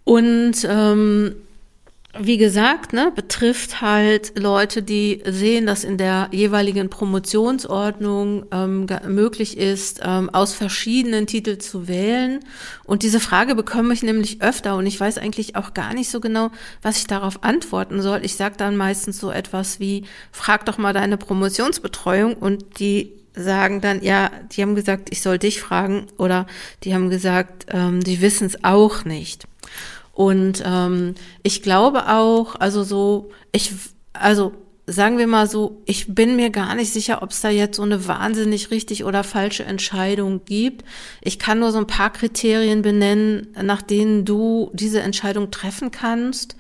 Und 0.06 0.66
ähm, 0.70 1.36
wie 2.20 2.38
gesagt, 2.38 2.94
ne, 2.94 3.12
betrifft 3.14 3.82
halt 3.82 4.38
Leute, 4.38 4.84
die 4.84 5.24
sehen, 5.26 5.66
dass 5.66 5.84
in 5.84 5.98
der 5.98 6.30
jeweiligen 6.32 6.90
Promotionsordnung 6.90 8.46
ähm, 8.52 8.86
möglich 9.08 9.58
ist, 9.58 10.02
ähm, 10.04 10.30
aus 10.30 10.54
verschiedenen 10.54 11.26
Titeln 11.26 11.60
zu 11.60 11.88
wählen. 11.88 12.42
Und 12.84 13.02
diese 13.02 13.20
Frage 13.20 13.56
bekomme 13.56 13.96
ich 13.96 14.04
nämlich 14.04 14.44
öfter 14.44 14.76
und 14.76 14.86
ich 14.86 15.00
weiß 15.00 15.18
eigentlich 15.18 15.56
auch 15.56 15.74
gar 15.74 15.96
nicht 15.96 16.12
so 16.12 16.20
genau, 16.20 16.52
was 16.84 16.98
ich 16.98 17.08
darauf 17.08 17.44
antworten 17.44 18.02
soll. 18.02 18.24
Ich 18.24 18.36
sage 18.36 18.56
dann 18.58 18.78
meistens 18.78 19.20
so 19.20 19.32
etwas 19.32 19.80
wie, 19.80 20.04
frag 20.32 20.66
doch 20.66 20.78
mal 20.78 20.94
deine 20.94 21.18
Promotionsbetreuung 21.18 22.36
und 22.36 22.80
die 22.80 23.23
sagen 23.36 23.82
dann, 23.82 24.04
ja, 24.04 24.32
die 24.52 24.62
haben 24.62 24.76
gesagt, 24.76 25.10
ich 25.12 25.22
soll 25.22 25.40
dich 25.40 25.62
fragen 25.62 26.08
oder 26.18 26.46
die 26.84 26.94
haben 26.94 27.10
gesagt, 27.10 27.68
ähm, 27.70 28.04
die 28.04 28.22
wissen 28.22 28.48
es 28.48 28.64
auch 28.64 29.06
nicht. 29.06 29.46
Und 30.14 30.62
ähm, 30.66 31.16
ich 31.42 31.64
glaube 31.64 32.08
auch, 32.10 32.56
also 32.56 32.84
so, 32.84 33.32
ich, 33.52 33.74
also 34.14 34.54
sagen 34.86 35.18
wir 35.18 35.28
mal 35.28 35.48
so, 35.48 35.82
ich 35.86 36.14
bin 36.14 36.36
mir 36.36 36.50
gar 36.50 36.76
nicht 36.76 36.92
sicher, 36.92 37.24
ob 37.24 37.32
es 37.32 37.42
da 37.42 37.50
jetzt 37.50 37.78
so 37.78 37.84
eine 37.84 38.08
wahnsinnig 38.08 38.70
richtig 38.70 39.06
oder 39.06 39.24
falsche 39.24 39.64
Entscheidung 39.64 40.42
gibt. 40.46 40.84
Ich 41.22 41.40
kann 41.40 41.60
nur 41.60 41.72
so 41.72 41.78
ein 41.78 41.88
paar 41.88 42.12
Kriterien 42.12 42.82
benennen, 42.82 43.48
nach 43.62 43.82
denen 43.82 44.26
du 44.26 44.72
diese 44.74 45.02
Entscheidung 45.02 45.52
treffen 45.52 45.92
kannst. 45.92 46.58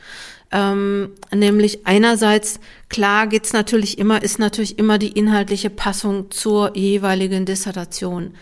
Ähm, 0.54 1.10
nämlich 1.34 1.88
einerseits, 1.88 2.60
klar 2.88 3.26
geht's 3.26 3.54
natürlich 3.54 3.98
immer, 3.98 4.22
ist 4.22 4.38
natürlich 4.38 4.78
immer 4.78 5.00
die 5.00 5.12
inhaltliche 5.12 5.72
Passung 5.72 6.30
zur 6.30 6.78
jeweiligen 6.78 7.46
Dissertation. 7.46 8.36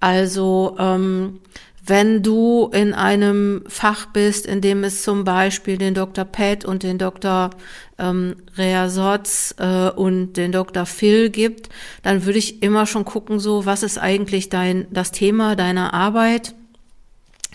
Also 0.00 0.74
ähm, 0.78 1.40
wenn 1.84 2.22
du 2.22 2.70
in 2.72 2.94
einem 2.94 3.64
Fach 3.66 4.06
bist, 4.06 4.46
in 4.46 4.62
dem 4.62 4.84
es 4.84 5.02
zum 5.02 5.24
Beispiel 5.24 5.76
den 5.76 5.92
Dr. 5.92 6.24
Pett 6.24 6.64
und 6.64 6.82
den 6.82 6.96
Dr. 6.96 7.50
Ähm, 7.98 8.36
Reasotz 8.56 9.54
äh, 9.58 9.90
und 9.90 10.34
den 10.34 10.52
Dr. 10.52 10.86
Phil 10.86 11.28
gibt, 11.28 11.68
dann 12.02 12.24
würde 12.24 12.38
ich 12.38 12.62
immer 12.62 12.86
schon 12.86 13.04
gucken, 13.04 13.38
so 13.38 13.66
was 13.66 13.82
ist 13.82 13.98
eigentlich 13.98 14.48
dein 14.48 14.86
das 14.90 15.10
Thema 15.10 15.56
deiner 15.56 15.92
Arbeit 15.92 16.54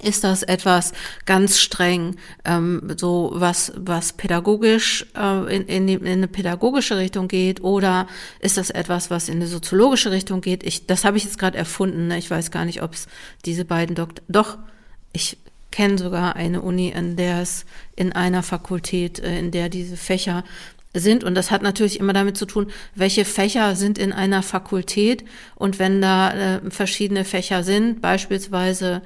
ist 0.01 0.23
das 0.23 0.43
etwas 0.43 0.93
ganz 1.25 1.57
streng, 1.59 2.17
ähm, 2.43 2.95
so 2.97 3.31
was, 3.33 3.71
was 3.75 4.13
pädagogisch 4.13 5.05
äh, 5.15 5.55
in, 5.55 5.65
in, 5.67 5.87
die, 5.87 5.93
in 5.93 6.07
eine 6.07 6.27
pädagogische 6.27 6.97
Richtung 6.97 7.27
geht, 7.27 7.63
oder 7.63 8.07
ist 8.39 8.57
das 8.57 8.69
etwas, 8.69 9.09
was 9.09 9.29
in 9.29 9.35
eine 9.35 9.47
soziologische 9.47 10.11
Richtung 10.11 10.41
geht? 10.41 10.63
Ich, 10.63 10.85
das 10.85 11.05
habe 11.05 11.17
ich 11.17 11.23
jetzt 11.23 11.39
gerade 11.39 11.57
erfunden. 11.57 12.07
Ne? 12.07 12.17
Ich 12.17 12.29
weiß 12.29 12.51
gar 12.51 12.65
nicht, 12.65 12.81
ob 12.81 12.93
es 12.93 13.07
diese 13.45 13.65
beiden 13.65 13.95
Doktor. 13.95 14.23
Doch, 14.27 14.57
ich 15.13 15.37
kenne 15.71 15.97
sogar 15.97 16.35
eine 16.35 16.61
Uni, 16.61 16.89
in 16.89 17.15
der 17.15 17.41
es 17.41 17.65
in 17.95 18.13
einer 18.13 18.43
Fakultät, 18.43 19.19
äh, 19.19 19.39
in 19.39 19.51
der 19.51 19.69
diese 19.69 19.97
Fächer 19.97 20.43
sind. 20.93 21.23
Und 21.23 21.35
das 21.35 21.51
hat 21.51 21.61
natürlich 21.61 21.99
immer 21.99 22.13
damit 22.13 22.37
zu 22.37 22.45
tun, 22.45 22.67
welche 22.95 23.25
Fächer 23.25 23.75
sind 23.75 23.97
in 23.97 24.13
einer 24.13 24.43
Fakultät. 24.43 25.23
Und 25.55 25.79
wenn 25.79 26.01
da 26.01 26.31
äh, 26.31 26.71
verschiedene 26.71 27.25
Fächer 27.25 27.63
sind, 27.63 28.01
beispielsweise 28.01 29.01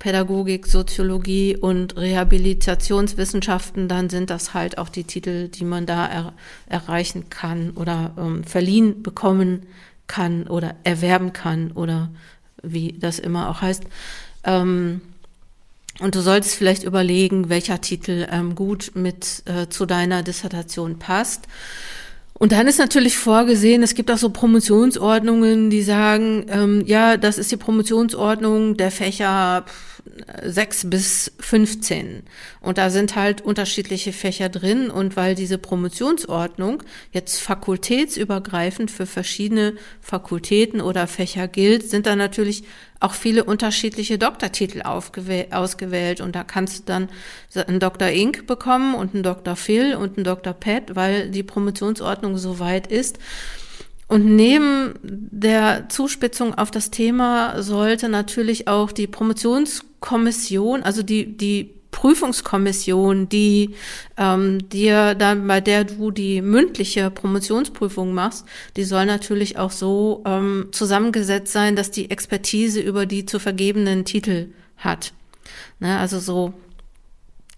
Pädagogik, 0.00 0.66
Soziologie 0.66 1.56
und 1.56 1.96
Rehabilitationswissenschaften, 1.96 3.86
dann 3.86 4.08
sind 4.08 4.30
das 4.30 4.54
halt 4.54 4.78
auch 4.78 4.88
die 4.88 5.04
Titel, 5.04 5.48
die 5.48 5.64
man 5.64 5.84
da 5.84 6.06
er, 6.06 6.32
erreichen 6.66 7.28
kann 7.28 7.72
oder 7.72 8.12
ähm, 8.18 8.42
verliehen 8.42 9.02
bekommen 9.02 9.66
kann 10.06 10.48
oder 10.48 10.74
erwerben 10.84 11.34
kann 11.34 11.70
oder 11.72 12.08
wie 12.62 12.94
das 12.98 13.18
immer 13.18 13.50
auch 13.50 13.60
heißt. 13.60 13.84
Ähm, 14.44 15.02
und 16.00 16.14
du 16.14 16.22
solltest 16.22 16.54
vielleicht 16.54 16.82
überlegen, 16.82 17.50
welcher 17.50 17.82
Titel 17.82 18.26
ähm, 18.30 18.54
gut 18.54 18.92
mit 18.94 19.42
äh, 19.44 19.68
zu 19.68 19.84
deiner 19.84 20.22
Dissertation 20.22 20.98
passt. 20.98 21.46
Und 22.32 22.52
dann 22.52 22.66
ist 22.66 22.78
natürlich 22.78 23.18
vorgesehen, 23.18 23.82
es 23.82 23.94
gibt 23.94 24.10
auch 24.10 24.16
so 24.16 24.30
Promotionsordnungen, 24.30 25.68
die 25.68 25.82
sagen, 25.82 26.46
ähm, 26.48 26.82
ja, 26.86 27.18
das 27.18 27.36
ist 27.36 27.52
die 27.52 27.58
Promotionsordnung 27.58 28.78
der 28.78 28.90
Fächer 28.90 29.66
6 30.42 30.90
bis 30.90 31.32
15. 31.40 32.22
Und 32.60 32.78
da 32.78 32.90
sind 32.90 33.16
halt 33.16 33.40
unterschiedliche 33.42 34.12
Fächer 34.12 34.48
drin. 34.48 34.90
Und 34.90 35.16
weil 35.16 35.34
diese 35.34 35.58
Promotionsordnung 35.58 36.82
jetzt 37.12 37.40
fakultätsübergreifend 37.40 38.90
für 38.90 39.06
verschiedene 39.06 39.74
Fakultäten 40.00 40.80
oder 40.80 41.06
Fächer 41.06 41.48
gilt, 41.48 41.88
sind 41.88 42.06
da 42.06 42.16
natürlich 42.16 42.64
auch 43.00 43.14
viele 43.14 43.44
unterschiedliche 43.44 44.18
Doktortitel 44.18 44.82
ausgewählt. 44.82 46.20
Und 46.20 46.36
da 46.36 46.44
kannst 46.44 46.80
du 46.80 46.82
dann 46.84 47.08
einen 47.66 47.80
Dr. 47.80 48.08
Inc. 48.08 48.46
bekommen 48.46 48.94
und 48.94 49.14
einen 49.14 49.22
Dr. 49.22 49.56
Phil 49.56 49.94
und 49.94 50.16
einen 50.16 50.24
Dr. 50.24 50.52
Pet, 50.52 50.94
weil 50.96 51.30
die 51.30 51.42
Promotionsordnung 51.42 52.36
so 52.36 52.58
weit 52.58 52.86
ist. 52.86 53.18
Und 54.10 54.26
neben 54.26 54.94
der 55.04 55.88
Zuspitzung 55.88 56.52
auf 56.54 56.72
das 56.72 56.90
Thema 56.90 57.62
sollte 57.62 58.08
natürlich 58.08 58.66
auch 58.66 58.90
die 58.90 59.06
Promotionskommission, 59.06 60.82
also 60.82 61.04
die, 61.04 61.36
die 61.36 61.70
Prüfungskommission, 61.92 63.28
die 63.28 63.76
ähm, 64.16 64.68
dir 64.68 65.14
dann, 65.14 65.46
bei 65.46 65.60
der 65.60 65.84
du 65.84 66.10
die 66.10 66.42
mündliche 66.42 67.08
Promotionsprüfung 67.08 68.12
machst, 68.12 68.46
die 68.76 68.82
soll 68.82 69.06
natürlich 69.06 69.58
auch 69.58 69.70
so 69.70 70.24
ähm, 70.26 70.70
zusammengesetzt 70.72 71.52
sein, 71.52 71.76
dass 71.76 71.92
die 71.92 72.10
Expertise 72.10 72.80
über 72.80 73.06
die 73.06 73.26
zu 73.26 73.38
vergebenen 73.38 74.04
Titel 74.04 74.48
hat. 74.76 75.12
Ne, 75.78 75.98
also 76.00 76.18
so 76.18 76.52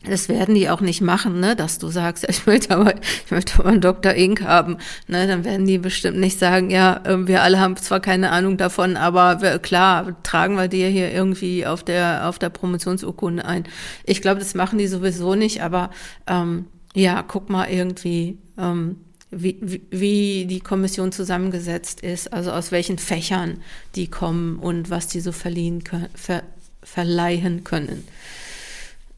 das 0.08 0.28
werden 0.28 0.54
die 0.54 0.68
auch 0.68 0.80
nicht 0.80 1.00
machen, 1.00 1.40
ne, 1.40 1.54
dass 1.54 1.78
du 1.78 1.88
sagst, 1.88 2.24
ich 2.28 2.46
möchte 2.46 2.74
aber, 2.74 2.94
ich 3.24 3.30
möchte 3.30 3.58
aber 3.58 3.68
einen 3.68 3.80
Dr. 3.80 4.14
Ink 4.14 4.42
haben, 4.42 4.78
ne, 5.08 5.26
dann 5.26 5.44
werden 5.44 5.66
die 5.66 5.78
bestimmt 5.78 6.18
nicht 6.18 6.38
sagen, 6.38 6.70
ja, 6.70 7.00
ähm, 7.04 7.28
wir 7.28 7.42
alle 7.42 7.60
haben 7.60 7.76
zwar 7.76 8.00
keine 8.00 8.30
Ahnung 8.30 8.56
davon, 8.56 8.96
aber 8.96 9.40
wir, 9.42 9.58
klar, 9.58 10.22
tragen 10.22 10.56
wir 10.56 10.68
dir 10.68 10.88
hier 10.88 11.12
irgendwie 11.12 11.66
auf 11.66 11.82
der, 11.82 12.28
auf 12.28 12.38
der 12.38 12.50
Promotionsurkunde 12.50 13.44
ein. 13.44 13.64
Ich 14.04 14.22
glaube, 14.22 14.40
das 14.40 14.54
machen 14.54 14.78
die 14.78 14.86
sowieso 14.86 15.34
nicht, 15.34 15.62
aber, 15.62 15.90
ähm, 16.26 16.66
ja, 16.94 17.22
guck 17.22 17.48
mal 17.48 17.70
irgendwie, 17.70 18.38
ähm, 18.58 18.96
wie, 19.30 19.56
wie, 19.62 19.82
wie 19.90 20.46
die 20.46 20.60
Kommission 20.60 21.10
zusammengesetzt 21.10 22.02
ist, 22.02 22.32
also 22.32 22.52
aus 22.52 22.70
welchen 22.70 22.98
Fächern 22.98 23.62
die 23.94 24.08
kommen 24.08 24.58
und 24.58 24.90
was 24.90 25.06
die 25.06 25.20
so 25.20 25.32
verliehen 25.32 25.84
können, 25.84 26.08
ver, 26.14 26.42
verleihen 26.82 27.64
können. 27.64 28.04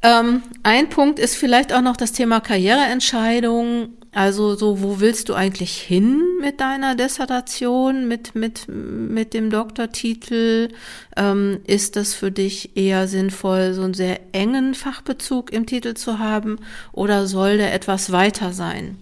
Ähm, 0.05 0.43
ein 0.63 0.91
Punkt 0.91 1.19
ist 1.19 1.35
vielleicht 1.35 1.73
auch 1.73 1.81
noch 1.81 1.97
das 1.97 2.13
Thema 2.13 2.41
Karriereentscheidung. 2.41 3.89
Also 4.13 4.55
so, 4.55 4.83
wo 4.83 5.01
willst 5.01 5.31
du 5.31 5.35
eigentlich 5.35 5.79
hin 5.79 6.23
mit 6.41 6.61
deiner 6.61 6.95
Dissertation, 6.95 8.07
mit, 8.07 8.35
mit, 8.35 8.69
mit 8.69 9.33
dem 9.33 9.49
Doktortitel? 9.49 10.69
Ähm, 11.17 11.61
ist 11.67 11.97
das 11.97 12.13
für 12.13 12.31
dich 12.31 12.77
eher 12.77 13.09
sinnvoll, 13.09 13.73
so 13.73 13.83
einen 13.83 13.95
sehr 13.95 14.21
engen 14.33 14.75
Fachbezug 14.75 15.51
im 15.53 15.65
Titel 15.65 15.95
zu 15.95 16.19
haben 16.19 16.59
oder 16.93 17.27
soll 17.27 17.57
der 17.57 17.73
etwas 17.73 18.13
weiter 18.13 18.53
sein? 18.53 18.99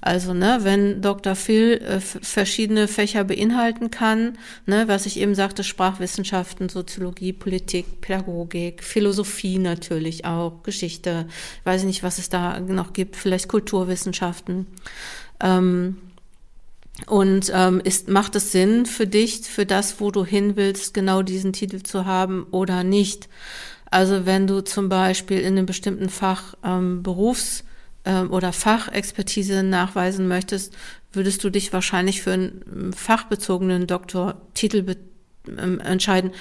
Also, 0.00 0.34
ne, 0.34 0.58
wenn 0.62 1.02
Dr. 1.02 1.34
Phil 1.34 1.74
äh, 1.74 2.00
verschiedene 2.00 2.88
Fächer 2.88 3.24
beinhalten 3.24 3.90
kann, 3.90 4.38
ne, 4.66 4.88
was 4.88 5.06
ich 5.06 5.18
eben 5.18 5.34
sagte, 5.34 5.64
Sprachwissenschaften, 5.64 6.68
Soziologie, 6.68 7.32
Politik, 7.32 8.00
Pädagogik, 8.00 8.84
Philosophie 8.84 9.58
natürlich 9.58 10.24
auch, 10.24 10.62
Geschichte, 10.62 11.26
weiß 11.64 11.82
ich 11.82 11.86
nicht, 11.86 12.02
was 12.02 12.18
es 12.18 12.28
da 12.28 12.60
noch 12.60 12.92
gibt, 12.92 13.16
vielleicht 13.16 13.48
Kulturwissenschaften. 13.48 14.66
Ähm, 15.40 15.96
und 17.06 17.52
ähm, 17.54 17.80
ist, 17.84 18.08
macht 18.08 18.36
es 18.36 18.52
Sinn 18.52 18.86
für 18.86 19.06
dich, 19.06 19.42
für 19.42 19.66
das, 19.66 20.00
wo 20.00 20.10
du 20.10 20.24
hin 20.24 20.56
willst, 20.56 20.94
genau 20.94 21.22
diesen 21.22 21.52
Titel 21.52 21.82
zu 21.82 22.06
haben 22.06 22.46
oder 22.50 22.84
nicht? 22.84 23.28
Also 23.90 24.26
wenn 24.26 24.46
du 24.46 24.62
zum 24.64 24.88
Beispiel 24.88 25.40
in 25.40 25.58
einem 25.58 25.66
bestimmten 25.66 26.08
Fach 26.08 26.54
ähm, 26.64 27.02
Berufs 27.02 27.64
ähm, 28.06 28.30
oder 28.30 28.52
Fachexpertise 28.52 29.62
nachweisen 29.62 30.28
möchtest, 30.28 30.74
würdest 31.12 31.44
du 31.44 31.50
dich 31.50 31.72
wahrscheinlich 31.72 32.22
für 32.22 32.32
einen 32.32 32.92
fachbezogenen 32.94 33.86
Doktortitel 33.86 34.96
ähm, 35.48 35.80
entscheiden. 35.80 36.32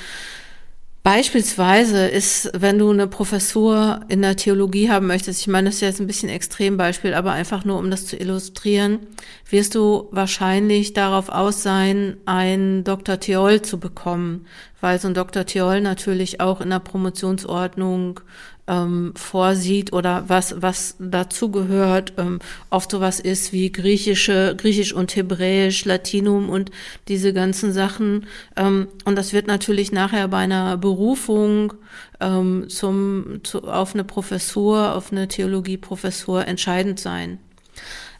Beispielsweise 1.05 2.07
ist, 2.07 2.49
wenn 2.55 2.79
du 2.79 2.89
eine 2.89 3.05
Professur 3.05 3.99
in 4.07 4.23
der 4.23 4.37
Theologie 4.37 4.89
haben 4.89 5.05
möchtest, 5.05 5.39
ich 5.39 5.47
meine, 5.47 5.67
das 5.67 5.75
ist 5.75 5.81
jetzt 5.81 6.01
ein 6.01 6.07
bisschen 6.07 6.29
Extrembeispiel, 6.29 7.13
aber 7.13 7.31
einfach 7.31 7.63
nur, 7.63 7.77
um 7.77 7.91
das 7.91 8.07
zu 8.07 8.17
illustrieren, 8.17 9.01
wirst 9.47 9.75
du 9.75 10.07
wahrscheinlich 10.09 10.93
darauf 10.93 11.29
aus 11.29 11.61
sein, 11.61 12.17
ein 12.25 12.83
Dr. 12.83 13.19
Theol 13.19 13.61
zu 13.61 13.79
bekommen, 13.79 14.47
weil 14.81 14.99
so 14.99 15.07
ein 15.07 15.13
Dr. 15.13 15.45
Theol 15.45 15.79
natürlich 15.79 16.41
auch 16.41 16.59
in 16.59 16.71
der 16.71 16.79
Promotionsordnung 16.79 18.21
ähm, 18.67 19.13
vorsieht 19.15 19.93
oder 19.93 20.25
was, 20.27 20.61
was 20.61 20.95
dazugehört, 20.99 22.13
ähm, 22.17 22.39
oft 22.69 22.89
sowas 22.89 23.19
ist 23.19 23.53
wie 23.53 23.71
griechische, 23.71 24.55
griechisch 24.57 24.93
und 24.93 25.15
hebräisch, 25.15 25.85
Latinum 25.85 26.49
und 26.49 26.71
diese 27.07 27.33
ganzen 27.33 27.73
Sachen. 27.73 28.25
Ähm, 28.55 28.87
und 29.05 29.15
das 29.15 29.33
wird 29.33 29.47
natürlich 29.47 29.91
nachher 29.91 30.27
bei 30.27 30.39
einer 30.39 30.77
Berufung 30.77 31.73
ähm, 32.19 32.65
zum, 32.69 33.41
zu, 33.43 33.63
auf 33.67 33.93
eine 33.93 34.03
Professur, 34.03 34.95
auf 34.95 35.11
eine 35.11 35.27
Theologieprofessur 35.27 36.47
entscheidend 36.47 36.99
sein. 36.99 37.39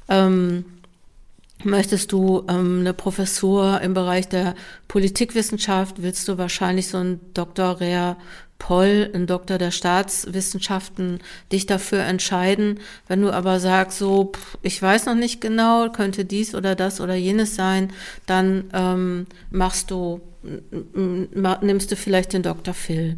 Ähm, 0.08 0.66
Möchtest 1.64 2.12
du 2.12 2.44
ähm, 2.48 2.82
eine 2.82 2.94
Professur 2.94 3.82
im 3.82 3.94
Bereich 3.94 4.28
der 4.28 4.56
Politikwissenschaft, 4.88 6.02
willst 6.02 6.28
du 6.28 6.38
wahrscheinlich 6.38 6.90
so 6.90 6.98
ein 6.98 7.20
Dr. 7.34 7.80
Poll, 8.60 9.12
ein 9.14 9.28
Doktor 9.28 9.58
der 9.58 9.72
Staatswissenschaften, 9.72 11.20
dich 11.52 11.66
dafür 11.66 12.00
entscheiden. 12.00 12.80
Wenn 13.08 13.22
du 13.22 13.32
aber 13.32 13.60
sagst, 13.60 13.98
so, 13.98 14.32
ich 14.62 14.82
weiß 14.82 15.06
noch 15.06 15.16
nicht 15.16 15.42
genau, 15.42 15.90
könnte 15.90 16.26
dies 16.26 16.56
oder 16.56 16.76
das 16.76 17.02
oder 17.02 17.16
jenes 17.16 17.56
sein, 17.56 17.92
dann 18.26 18.66
ähm, 18.74 19.28
machst 19.52 19.92
du, 19.92 20.22
nimmst 21.62 21.92
du 21.92 21.96
vielleicht 21.96 22.34
den 22.34 22.44
Dr. 22.44 22.74
Phil. 22.74 23.18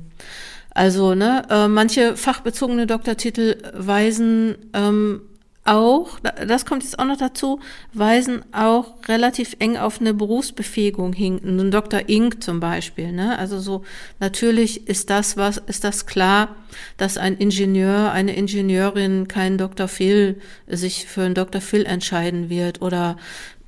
Also, 0.72 1.16
ne, 1.16 1.44
äh, 1.50 1.68
manche 1.68 2.16
fachbezogene 2.16 2.86
Doktortitel 2.86 3.58
weisen 3.74 4.56
ähm, 4.74 5.22
auch, 5.68 6.20
das 6.48 6.66
kommt 6.66 6.84
jetzt 6.84 6.98
auch 6.98 7.06
noch 7.06 7.18
dazu, 7.18 7.60
weisen 7.94 8.44
auch 8.54 8.96
relativ 9.08 9.56
eng 9.60 9.78
auf 9.78 10.00
eine 10.00 10.14
Berufsbefähigung 10.14 11.14
hin. 11.14 11.40
Ein 11.44 11.72
Dr. 11.72 12.08
Ink 12.08 12.44
zum 12.44 12.60
Beispiel. 12.60 13.12
Ne? 13.12 13.38
Also 13.38 13.60
so 13.60 13.84
natürlich 14.20 14.88
ist 14.88 15.10
das 15.10 15.38
was, 15.38 15.58
ist 15.58 15.84
das 15.84 16.06
klar, 16.06 16.56
dass 16.98 17.18
ein 17.18 17.38
Ingenieur, 17.38 18.12
eine 18.12 18.36
Ingenieurin 18.36 19.28
kein 19.28 19.58
Dr. 19.58 19.88
Phil 19.88 20.40
sich 20.68 21.06
für 21.06 21.24
einen 21.24 21.36
Dr. 21.36 21.62
Phil 21.62 21.86
entscheiden 21.86 22.50
wird 22.50 22.82
oder 22.82 23.18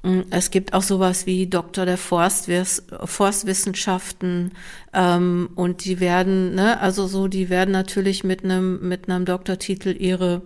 hm, 0.03 0.25
es 0.29 0.51
gibt 0.51 0.73
auch 0.73 0.83
sowas 0.83 1.25
wie 1.25 1.47
Doktor 1.47 1.85
der 1.85 1.97
Forstwiss 1.97 2.83
Forstwissenschaften 3.03 4.53
ähm, 4.93 5.49
und 5.55 5.83
die 5.83 5.99
werden, 5.99 6.55
ne, 6.55 6.79
also 6.79 7.07
so, 7.07 7.27
die 7.27 7.49
werden 7.49 7.71
natürlich 7.71 8.23
mit 8.23 8.45
einem 8.45 8.87
mit 8.87 9.09
einem 9.09 9.25
Doktortitel 9.25 9.89
ihre 9.89 10.41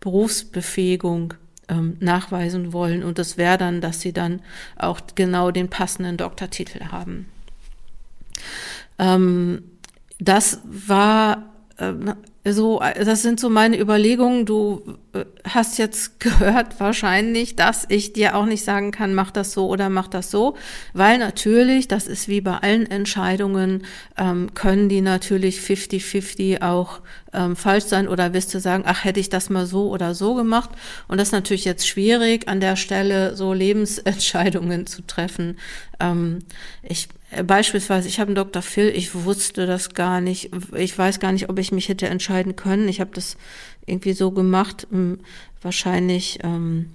Berufsbefähigung 0.00 1.34
ähm, 1.68 1.96
nachweisen 2.00 2.72
wollen. 2.72 3.02
Und 3.02 3.18
das 3.18 3.36
wäre 3.36 3.58
dann, 3.58 3.80
dass 3.80 4.00
sie 4.00 4.12
dann 4.12 4.40
auch 4.76 5.00
genau 5.14 5.50
den 5.50 5.68
passenden 5.68 6.16
Doktortitel 6.16 6.86
haben. 6.86 7.28
Ähm, 8.98 9.64
das 10.18 10.60
war 10.64 11.52
äh, 11.78 11.92
so, 12.44 12.82
das 12.96 13.22
sind 13.22 13.38
so 13.38 13.48
meine 13.48 13.78
Überlegungen. 13.78 14.46
Du 14.46 14.98
äh, 15.12 15.24
hast 15.44 15.78
jetzt 15.78 16.18
gehört 16.20 16.80
wahrscheinlich, 16.80 17.54
dass 17.54 17.86
ich 17.88 18.12
dir 18.12 18.34
auch 18.34 18.46
nicht 18.46 18.64
sagen 18.64 18.90
kann, 18.90 19.14
mach 19.14 19.30
das 19.30 19.52
so 19.52 19.68
oder 19.68 19.88
mach 19.88 20.08
das 20.08 20.30
so, 20.30 20.56
weil 20.92 21.18
natürlich, 21.18 21.86
das 21.86 22.08
ist 22.08 22.26
wie 22.26 22.40
bei 22.40 22.56
allen 22.56 22.90
Entscheidungen, 22.90 23.84
ähm, 24.18 24.54
können 24.54 24.88
die 24.88 25.02
natürlich 25.02 25.60
50-50 25.60 26.62
auch 26.62 27.00
ähm, 27.32 27.54
falsch 27.54 27.84
sein 27.84 28.08
oder 28.08 28.32
wirst 28.34 28.52
du 28.54 28.58
sagen, 28.58 28.82
ach, 28.86 29.04
hätte 29.04 29.20
ich 29.20 29.28
das 29.28 29.48
mal 29.48 29.66
so 29.66 29.90
oder 29.90 30.14
so 30.14 30.34
gemacht. 30.34 30.70
Und 31.06 31.18
das 31.18 31.28
ist 31.28 31.32
natürlich 31.32 31.64
jetzt 31.64 31.86
schwierig, 31.86 32.48
an 32.48 32.58
der 32.58 32.74
Stelle 32.74 33.36
so 33.36 33.52
Lebensentscheidungen 33.52 34.86
zu 34.86 35.02
treffen. 35.06 35.58
Ähm, 36.00 36.40
ich 36.82 37.08
Beispielsweise, 37.46 38.08
ich 38.08 38.20
habe 38.20 38.28
einen 38.28 38.34
Dr. 38.34 38.60
Phil, 38.60 38.92
ich 38.94 39.14
wusste 39.14 39.66
das 39.66 39.94
gar 39.94 40.20
nicht. 40.20 40.50
Ich 40.76 40.96
weiß 40.98 41.18
gar 41.18 41.32
nicht, 41.32 41.48
ob 41.48 41.58
ich 41.58 41.72
mich 41.72 41.88
hätte 41.88 42.06
entscheiden 42.06 42.31
können. 42.56 42.88
Ich 42.88 43.00
habe 43.00 43.10
das 43.14 43.36
irgendwie 43.86 44.12
so 44.12 44.30
gemacht. 44.30 44.86
Hm, 44.90 45.20
wahrscheinlich, 45.60 46.38
ähm, 46.42 46.90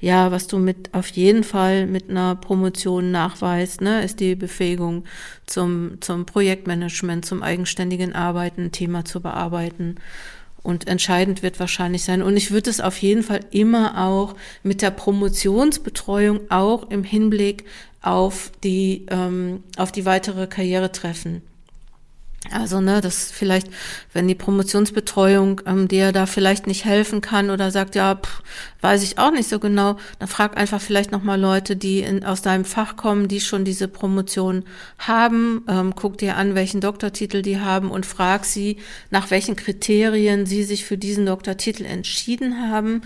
ja, 0.00 0.30
was 0.30 0.46
du 0.46 0.58
mit 0.58 0.92
auf 0.92 1.08
jeden 1.08 1.44
Fall 1.44 1.86
mit 1.86 2.10
einer 2.10 2.34
Promotion 2.34 3.10
nachweist, 3.10 3.80
ne, 3.80 4.02
ist 4.04 4.20
die 4.20 4.34
Befähigung 4.34 5.04
zum, 5.46 6.00
zum 6.00 6.26
Projektmanagement, 6.26 7.24
zum 7.24 7.42
eigenständigen 7.42 8.14
Arbeiten, 8.14 8.64
ein 8.64 8.72
Thema 8.72 9.04
zu 9.04 9.20
bearbeiten. 9.20 9.96
Und 10.62 10.86
entscheidend 10.86 11.42
wird 11.42 11.58
wahrscheinlich 11.58 12.04
sein. 12.04 12.22
Und 12.22 12.36
ich 12.36 12.52
würde 12.52 12.70
es 12.70 12.80
auf 12.80 12.98
jeden 12.98 13.24
Fall 13.24 13.40
immer 13.50 14.06
auch 14.06 14.36
mit 14.62 14.80
der 14.80 14.92
Promotionsbetreuung 14.92 16.50
auch 16.50 16.88
im 16.90 17.02
Hinblick 17.02 17.64
auf 18.00 18.52
die, 18.62 19.06
ähm, 19.10 19.64
auf 19.76 19.90
die 19.90 20.04
weitere 20.04 20.46
Karriere 20.46 20.92
treffen. 20.92 21.42
Also, 22.50 22.80
ne, 22.80 23.00
das 23.00 23.30
vielleicht, 23.30 23.68
wenn 24.12 24.26
die 24.26 24.34
Promotionsbetreuung 24.34 25.60
ähm, 25.64 25.86
dir 25.86 26.10
da 26.10 26.26
vielleicht 26.26 26.66
nicht 26.66 26.84
helfen 26.84 27.20
kann 27.20 27.50
oder 27.50 27.70
sagt, 27.70 27.94
ja, 27.94 28.16
pff, 28.16 28.42
weiß 28.80 29.04
ich 29.04 29.16
auch 29.18 29.30
nicht 29.30 29.48
so 29.48 29.60
genau, 29.60 29.96
dann 30.18 30.26
frag 30.26 30.56
einfach 30.56 30.80
vielleicht 30.80 31.12
nochmal 31.12 31.40
Leute, 31.40 31.76
die 31.76 32.00
in, 32.00 32.24
aus 32.24 32.42
deinem 32.42 32.64
Fach 32.64 32.96
kommen, 32.96 33.28
die 33.28 33.40
schon 33.40 33.64
diese 33.64 33.86
Promotion 33.86 34.64
haben. 34.98 35.64
Ähm, 35.68 35.94
guck 35.94 36.18
dir 36.18 36.36
an, 36.36 36.56
welchen 36.56 36.80
Doktortitel 36.80 37.42
die 37.42 37.60
haben 37.60 37.90
und 37.92 38.06
frag 38.06 38.44
sie, 38.44 38.78
nach 39.10 39.30
welchen 39.30 39.54
Kriterien 39.54 40.44
sie 40.44 40.64
sich 40.64 40.84
für 40.84 40.98
diesen 40.98 41.26
Doktortitel 41.26 41.84
entschieden 41.84 42.68
haben. 42.70 43.02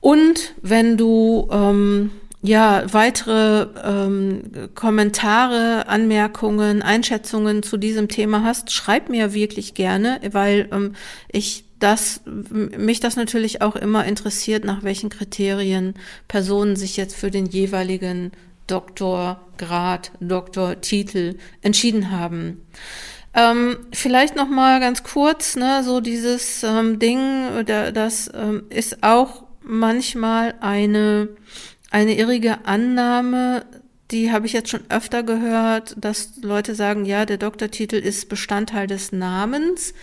Und 0.00 0.54
wenn 0.62 0.96
du 0.96 1.48
ähm, 1.50 2.12
ja, 2.42 2.84
weitere 2.92 3.66
ähm, 3.84 4.42
Kommentare, 4.74 5.88
Anmerkungen, 5.88 6.80
Einschätzungen 6.82 7.62
zu 7.62 7.76
diesem 7.76 8.08
Thema 8.08 8.42
hast, 8.44 8.72
schreib 8.72 9.10
mir 9.10 9.34
wirklich 9.34 9.74
gerne, 9.74 10.20
weil 10.32 10.68
ähm, 10.72 10.94
ich 11.30 11.64
das, 11.80 12.20
mich 12.26 13.00
das 13.00 13.16
natürlich 13.16 13.62
auch 13.62 13.76
immer 13.76 14.04
interessiert, 14.04 14.64
nach 14.64 14.82
welchen 14.82 15.08
Kriterien 15.08 15.94
Personen 16.28 16.76
sich 16.76 16.96
jetzt 16.96 17.16
für 17.16 17.30
den 17.30 17.46
jeweiligen 17.46 18.32
Doktorgrad, 18.66 20.12
Doktortitel 20.20 21.36
entschieden 21.62 22.10
haben. 22.10 22.62
Ähm, 23.34 23.78
vielleicht 23.92 24.36
noch 24.36 24.48
mal 24.48 24.80
ganz 24.80 25.02
kurz, 25.02 25.56
ne, 25.56 25.82
so 25.84 26.00
dieses 26.00 26.62
ähm, 26.62 26.98
Ding, 26.98 27.64
das 27.66 28.30
ähm, 28.34 28.64
ist 28.70 29.02
auch 29.02 29.44
manchmal 29.62 30.54
eine 30.60 31.28
eine 31.90 32.16
irrige 32.16 32.64
Annahme, 32.66 33.64
die 34.10 34.32
habe 34.32 34.46
ich 34.46 34.52
jetzt 34.52 34.70
schon 34.70 34.82
öfter 34.88 35.22
gehört, 35.22 35.96
dass 35.98 36.32
Leute 36.40 36.74
sagen, 36.74 37.04
ja, 37.04 37.26
der 37.26 37.36
Doktortitel 37.36 37.96
ist 37.96 38.28
Bestandteil 38.28 38.86
des 38.86 39.12
Namens. 39.12 39.94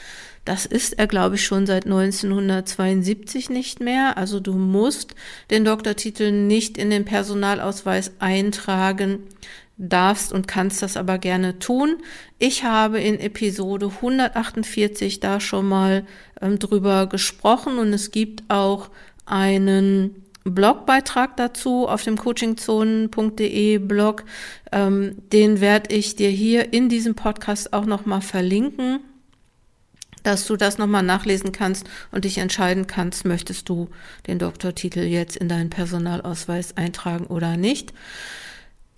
Das 0.46 0.66
ist 0.66 0.98
er, 0.98 1.08
glaube 1.08 1.36
ich, 1.36 1.46
schon 1.46 1.66
seit 1.66 1.86
1972 1.86 3.50
nicht 3.50 3.82
mehr. 3.82 4.18
Also 4.18 4.40
du 4.40 4.54
musst 4.54 5.14
den 5.50 5.66
Doktortitel 5.66 6.32
nicht 6.32 6.78
in 6.78 6.90
den 6.90 7.04
Personalausweis 7.04 8.12
eintragen, 8.20 9.24
darfst 9.78 10.34
und 10.34 10.48
kannst 10.48 10.82
das 10.82 10.98
aber 10.98 11.18
gerne 11.18 11.60
tun. 11.60 11.98
Ich 12.40 12.64
habe 12.64 13.00
in 13.00 13.20
Episode 13.20 13.92
148 13.98 15.20
da 15.20 15.40
schon 15.40 15.68
mal 15.68 16.06
ähm, 16.42 16.60
drüber 16.60 17.08
gesprochen 17.08 17.78
und 17.78 17.94
es 17.94 18.12
gibt 18.12 18.44
auch 18.50 18.90
einen 19.26 20.24
Blogbeitrag 20.52 21.38
dazu 21.38 21.88
auf 21.88 22.04
dem 22.04 22.18
coachingzonen.de 22.18 23.78
Blog. 23.80 24.24
Ähm, 24.72 25.18
den 25.32 25.62
werde 25.62 25.94
ich 25.96 26.16
dir 26.16 26.30
hier 26.30 26.74
in 26.74 26.90
diesem 26.90 27.16
Podcast 27.16 27.74
auch 27.74 27.86
nochmal 27.86 28.22
verlinken, 28.22 29.00
dass 30.24 30.46
du 30.46 30.58
das 30.58 30.78
nochmal 30.78 31.04
nachlesen 31.04 31.52
kannst 31.52 31.88
und 32.12 32.26
dich 32.26 32.38
entscheiden 32.38 32.88
kannst, 32.88 33.26
möchtest 33.26 33.70
du 33.70 33.90
den 34.28 34.40
Doktortitel 34.40 35.00
jetzt 35.00 35.38
in 35.38 35.48
deinen 35.48 35.70
Personalausweis 35.70 36.76
eintragen 36.76 37.28
oder 37.28 37.56
nicht. 37.56 37.94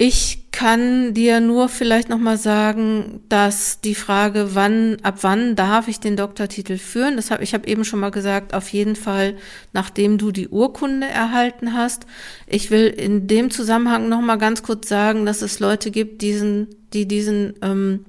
Ich 0.02 0.50
kann 0.54 1.14
dir 1.14 1.42
nur 1.42 1.68
vielleicht 1.68 2.08
noch 2.08 2.20
mal 2.20 2.38
sagen, 2.38 3.20
dass 3.28 3.82
die 3.82 3.96
Frage, 3.96 4.56
wann, 4.56 4.96
ab 5.04 5.18
wann 5.24 5.58
darf 5.58 5.90
ich 5.90 6.00
den 6.00 6.16
Doktortitel 6.16 6.78
führen, 6.78 7.18
das 7.18 7.32
habe 7.32 7.44
ich 7.44 7.54
habe 7.54 7.68
eben 7.68 7.84
schon 7.84 8.00
mal 8.00 8.10
gesagt, 8.10 8.54
auf 8.54 8.70
jeden 8.70 8.96
Fall, 8.96 9.36
nachdem 9.74 10.18
du 10.18 10.32
die 10.32 10.48
Urkunde 10.48 11.06
erhalten 11.06 11.74
hast. 11.74 12.06
Ich 12.48 12.72
will 12.72 12.88
in 12.88 13.28
dem 13.28 13.52
Zusammenhang 13.52 14.08
noch 14.08 14.22
mal 14.22 14.38
ganz 14.38 14.64
kurz 14.64 14.88
sagen, 14.88 15.26
dass 15.26 15.42
es 15.42 15.60
Leute 15.60 15.92
gibt, 15.92 16.22
diesen, 16.22 16.68
die 16.94 17.06
diesen 17.06 17.56
ähm, 17.62 18.06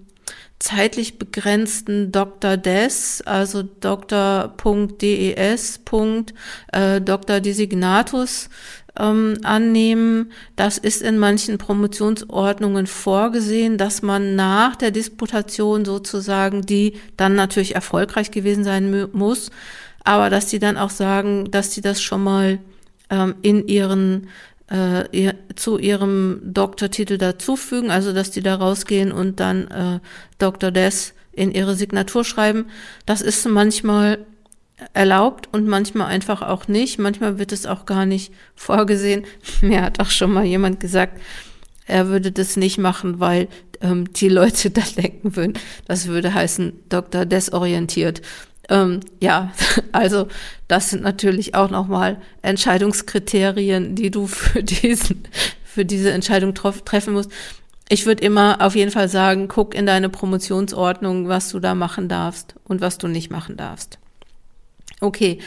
zeitlich 0.60 1.18
begrenzten 1.18 2.12
Dr. 2.12 2.56
Des, 2.56 3.20
also 3.22 3.64
Dr.des. 3.64 5.80
Äh, 6.72 7.00
Dr. 7.00 7.40
Designatus 7.40 8.48
ähm, 9.00 9.38
annehmen. 9.42 10.30
Das 10.56 10.78
ist 10.78 11.02
in 11.02 11.18
manchen 11.18 11.58
Promotionsordnungen 11.58 12.86
vorgesehen, 12.86 13.78
dass 13.78 14.02
man 14.02 14.36
nach 14.36 14.76
der 14.76 14.90
Disputation 14.90 15.84
sozusagen, 15.84 16.62
die 16.62 16.94
dann 17.16 17.34
natürlich 17.34 17.74
erfolgreich 17.74 18.30
gewesen 18.30 18.64
sein 18.64 19.08
muss, 19.12 19.50
aber 20.04 20.30
dass 20.30 20.46
die 20.46 20.58
dann 20.58 20.76
auch 20.76 20.90
sagen, 20.90 21.50
dass 21.50 21.70
die 21.70 21.80
das 21.80 22.02
schon 22.02 22.22
mal 22.22 22.58
ähm, 23.08 23.34
in 23.42 23.66
ihren 23.66 24.28
äh, 24.68 25.32
zu 25.56 25.78
ihrem 25.78 26.40
Doktortitel 26.44 27.18
dazufügen, 27.18 27.90
also 27.90 28.12
dass 28.12 28.30
die 28.30 28.42
da 28.42 28.54
rausgehen 28.54 29.10
und 29.10 29.40
dann 29.40 29.66
äh, 29.68 30.00
Dr. 30.38 30.70
Des 30.70 31.14
in 31.32 31.50
ihre 31.52 31.74
Signatur 31.74 32.24
schreiben. 32.24 32.66
Das 33.06 33.20
ist 33.20 33.48
manchmal 33.48 34.18
erlaubt 34.92 35.48
und 35.52 35.66
manchmal 35.66 36.08
einfach 36.08 36.42
auch 36.42 36.68
nicht. 36.68 36.98
Manchmal 36.98 37.38
wird 37.38 37.52
es 37.52 37.66
auch 37.66 37.86
gar 37.86 38.06
nicht 38.06 38.32
vorgesehen. 38.54 39.24
Mir 39.60 39.82
hat 39.82 40.00
auch 40.00 40.10
schon 40.10 40.32
mal 40.32 40.44
jemand 40.44 40.80
gesagt, 40.80 41.20
er 41.86 42.08
würde 42.08 42.30
das 42.30 42.56
nicht 42.56 42.78
machen, 42.78 43.20
weil 43.20 43.48
ähm, 43.80 44.12
die 44.12 44.28
Leute 44.28 44.70
da 44.70 44.82
denken 44.96 45.36
würden, 45.36 45.54
das 45.86 46.06
würde 46.06 46.32
heißen 46.32 46.72
Doktor 46.88 47.26
desorientiert. 47.26 48.22
Ähm, 48.68 49.00
ja, 49.20 49.52
also 49.92 50.28
das 50.68 50.90
sind 50.90 51.02
natürlich 51.02 51.54
auch 51.54 51.70
nochmal 51.70 52.20
Entscheidungskriterien, 52.42 53.96
die 53.96 54.10
du 54.10 54.26
für 54.26 54.62
diesen, 54.62 55.24
für 55.64 55.84
diese 55.84 56.12
Entscheidung 56.12 56.54
treffen 56.54 57.14
musst. 57.14 57.30
Ich 57.88 58.06
würde 58.06 58.22
immer 58.22 58.58
auf 58.60 58.76
jeden 58.76 58.92
Fall 58.92 59.08
sagen, 59.08 59.48
guck 59.48 59.74
in 59.74 59.84
deine 59.84 60.08
Promotionsordnung, 60.08 61.26
was 61.26 61.48
du 61.50 61.58
da 61.58 61.74
machen 61.74 62.08
darfst 62.08 62.54
und 62.62 62.80
was 62.80 62.98
du 62.98 63.08
nicht 63.08 63.32
machen 63.32 63.56
darfst. 63.56 63.98
Okay, 65.00 65.38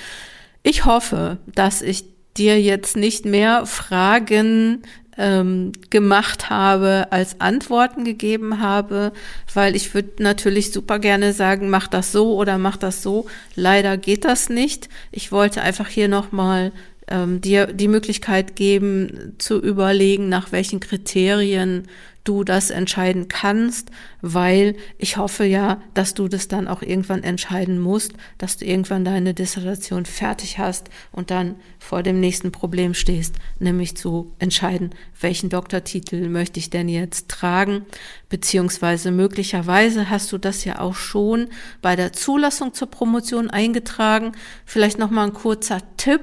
ich 0.63 0.85
hoffe, 0.85 1.37
dass 1.45 1.81
ich 1.81 2.05
dir 2.37 2.59
jetzt 2.59 2.95
nicht 2.95 3.25
mehr 3.25 3.65
Fragen 3.65 4.81
ähm, 5.17 5.71
gemacht 5.89 6.49
habe, 6.49 7.07
als 7.11 7.39
Antworten 7.39 8.03
gegeben 8.03 8.59
habe, 8.59 9.11
weil 9.53 9.75
ich 9.75 9.93
würde 9.93 10.23
natürlich 10.23 10.71
super 10.71 10.97
gerne 10.97 11.33
sagen, 11.33 11.69
mach 11.69 11.87
das 11.87 12.11
so 12.11 12.35
oder 12.35 12.57
mach 12.57 12.77
das 12.77 13.03
so. 13.03 13.27
Leider 13.55 13.97
geht 13.97 14.25
das 14.25 14.49
nicht. 14.49 14.89
Ich 15.11 15.31
wollte 15.31 15.61
einfach 15.61 15.87
hier 15.87 16.07
nochmal 16.07 16.71
ähm, 17.07 17.41
dir 17.41 17.67
die 17.67 17.87
Möglichkeit 17.87 18.55
geben, 18.55 19.35
zu 19.37 19.61
überlegen, 19.61 20.29
nach 20.29 20.51
welchen 20.51 20.79
Kriterien 20.79 21.87
du 22.23 22.43
das 22.43 22.69
entscheiden 22.69 23.27
kannst, 23.27 23.89
weil 24.21 24.75
ich 24.97 25.17
hoffe 25.17 25.43
ja, 25.43 25.81
dass 25.93 26.13
du 26.13 26.27
das 26.27 26.47
dann 26.47 26.67
auch 26.67 26.81
irgendwann 26.81 27.23
entscheiden 27.23 27.79
musst, 27.79 28.13
dass 28.37 28.57
du 28.57 28.65
irgendwann 28.65 29.03
deine 29.03 29.33
Dissertation 29.33 30.05
fertig 30.05 30.57
hast 30.57 30.89
und 31.11 31.31
dann 31.31 31.55
vor 31.79 32.01
dem 32.01 32.19
nächsten 32.19 32.51
Problem 32.51 32.93
stehst, 32.93 33.35
nämlich 33.59 33.97
zu 33.97 34.31
entscheiden, 34.39 34.91
welchen 35.19 35.49
Doktortitel 35.49 36.29
möchte 36.29 36.59
ich 36.59 36.69
denn 36.69 36.87
jetzt 36.87 37.29
tragen, 37.29 37.85
beziehungsweise 38.29 39.11
möglicherweise 39.11 40.09
hast 40.09 40.31
du 40.31 40.37
das 40.37 40.63
ja 40.63 40.79
auch 40.79 40.95
schon 40.95 41.47
bei 41.81 41.95
der 41.95 42.13
Zulassung 42.13 42.73
zur 42.73 42.89
Promotion 42.89 43.49
eingetragen. 43.49 44.31
Vielleicht 44.65 44.97
noch 44.97 45.11
mal 45.11 45.25
ein 45.25 45.33
kurzer 45.33 45.81
Tipp 45.97 46.21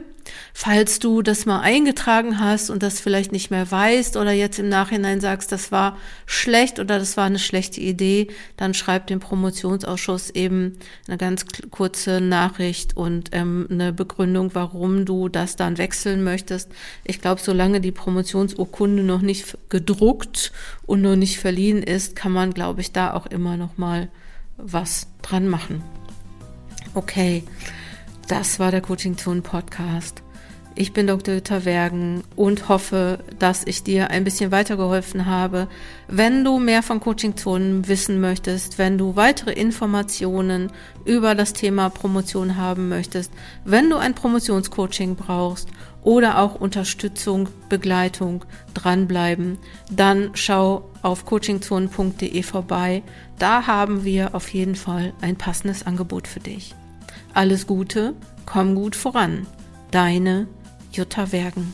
Falls 0.55 0.99
du 0.99 1.23
das 1.23 1.47
mal 1.47 1.61
eingetragen 1.61 2.39
hast 2.39 2.71
und 2.71 2.83
das 2.83 3.01
vielleicht 3.01 3.33
nicht 3.33 3.51
mehr 3.51 3.71
weißt 3.71 4.17
oder 4.17 4.33
jetzt 4.33 4.59
im 4.59 4.69
Nachhinein 4.69 5.21
sagst, 5.21 5.53
das 5.53 5.73
war 5.73 5.97
schlecht 6.27 6.79
oder 6.79 6.99
das 6.99 7.17
war 7.17 7.25
eine 7.25 7.39
schlechte 7.39 7.81
Idee, 7.81 8.29
dann 8.57 8.75
schreib 8.75 9.07
dem 9.07 9.21
Promotionsausschuss 9.21 10.31
eben 10.31 10.79
eine 11.07 11.17
ganz 11.17 11.45
kurze 11.71 12.21
Nachricht 12.21 12.97
und 12.97 13.31
ähm, 13.33 13.67
eine 13.71 13.93
Begründung, 13.93 14.51
warum 14.55 15.05
du 15.05 15.29
das 15.29 15.57
dann 15.57 15.79
wechseln 15.79 16.23
möchtest. 16.25 16.71
Ich 17.05 17.21
glaube, 17.21 17.41
solange 17.41 17.81
die 17.81 17.93
Promotionsurkunde 17.93 19.03
noch 19.03 19.23
nicht 19.23 19.57
gedruckt 19.69 20.53
und 20.87 21.03
noch 21.03 21.17
nicht 21.17 21.39
verliehen 21.39 21.83
ist, 21.83 22.17
kann 22.17 22.33
man, 22.33 22.53
glaube 22.53 22.81
ich, 22.81 22.93
da 22.93 23.15
auch 23.15 23.27
immer 23.27 23.57
noch 23.57 23.79
mal 23.79 24.09
was 24.57 25.07
dran 25.23 25.49
machen. 25.49 25.83
Okay. 26.95 27.45
Das 28.31 28.61
war 28.61 28.71
der 28.71 28.81
Coaching 28.81 29.19
Zone 29.19 29.41
Podcast. 29.41 30.23
Ich 30.77 30.93
bin 30.93 31.09
Dr. 31.09 31.35
Jutta 31.35 31.65
Wergen 31.65 32.23
und 32.37 32.69
hoffe, 32.69 33.19
dass 33.41 33.67
ich 33.67 33.83
dir 33.83 34.11
ein 34.11 34.23
bisschen 34.23 34.53
weitergeholfen 34.53 35.27
habe. 35.27 35.67
Wenn 36.07 36.45
du 36.45 36.61
mehr 36.61 36.85
von 36.85 37.01
Coaching 37.01 37.37
Zonen 37.37 37.89
wissen 37.89 38.21
möchtest, 38.21 38.79
wenn 38.79 38.99
du 38.99 39.17
weitere 39.17 39.51
Informationen 39.51 40.71
über 41.05 41.35
das 41.35 41.55
Thema 41.55 41.91
Promotion 41.91 42.57
haben 42.57 42.89
möchtest, 42.89 43.33
wenn 43.65 43.91
du 43.91 43.97
ein 43.97 44.15
Promotionscoaching 44.15 45.17
brauchst 45.17 45.69
oder 46.05 46.39
auch 46.39 46.55
Unterstützung, 46.55 47.49
Begleitung, 47.69 48.45
dranbleiben, 48.75 49.59
dann 49.91 50.31
schau 50.35 50.89
auf 51.03 51.25
coachingzonen.de 51.25 52.45
vorbei. 52.45 53.03
Da 53.41 53.67
haben 53.67 54.05
wir 54.05 54.37
auf 54.37 54.51
jeden 54.51 54.77
Fall 54.77 55.15
ein 55.21 55.35
passendes 55.35 55.85
Angebot 55.85 56.29
für 56.29 56.39
dich. 56.39 56.77
Alles 57.33 57.67
Gute, 57.67 58.15
komm 58.45 58.75
gut 58.75 58.97
voran. 58.97 59.47
Deine 59.91 60.49
Jutta 60.93 61.31
Wergen. 61.31 61.73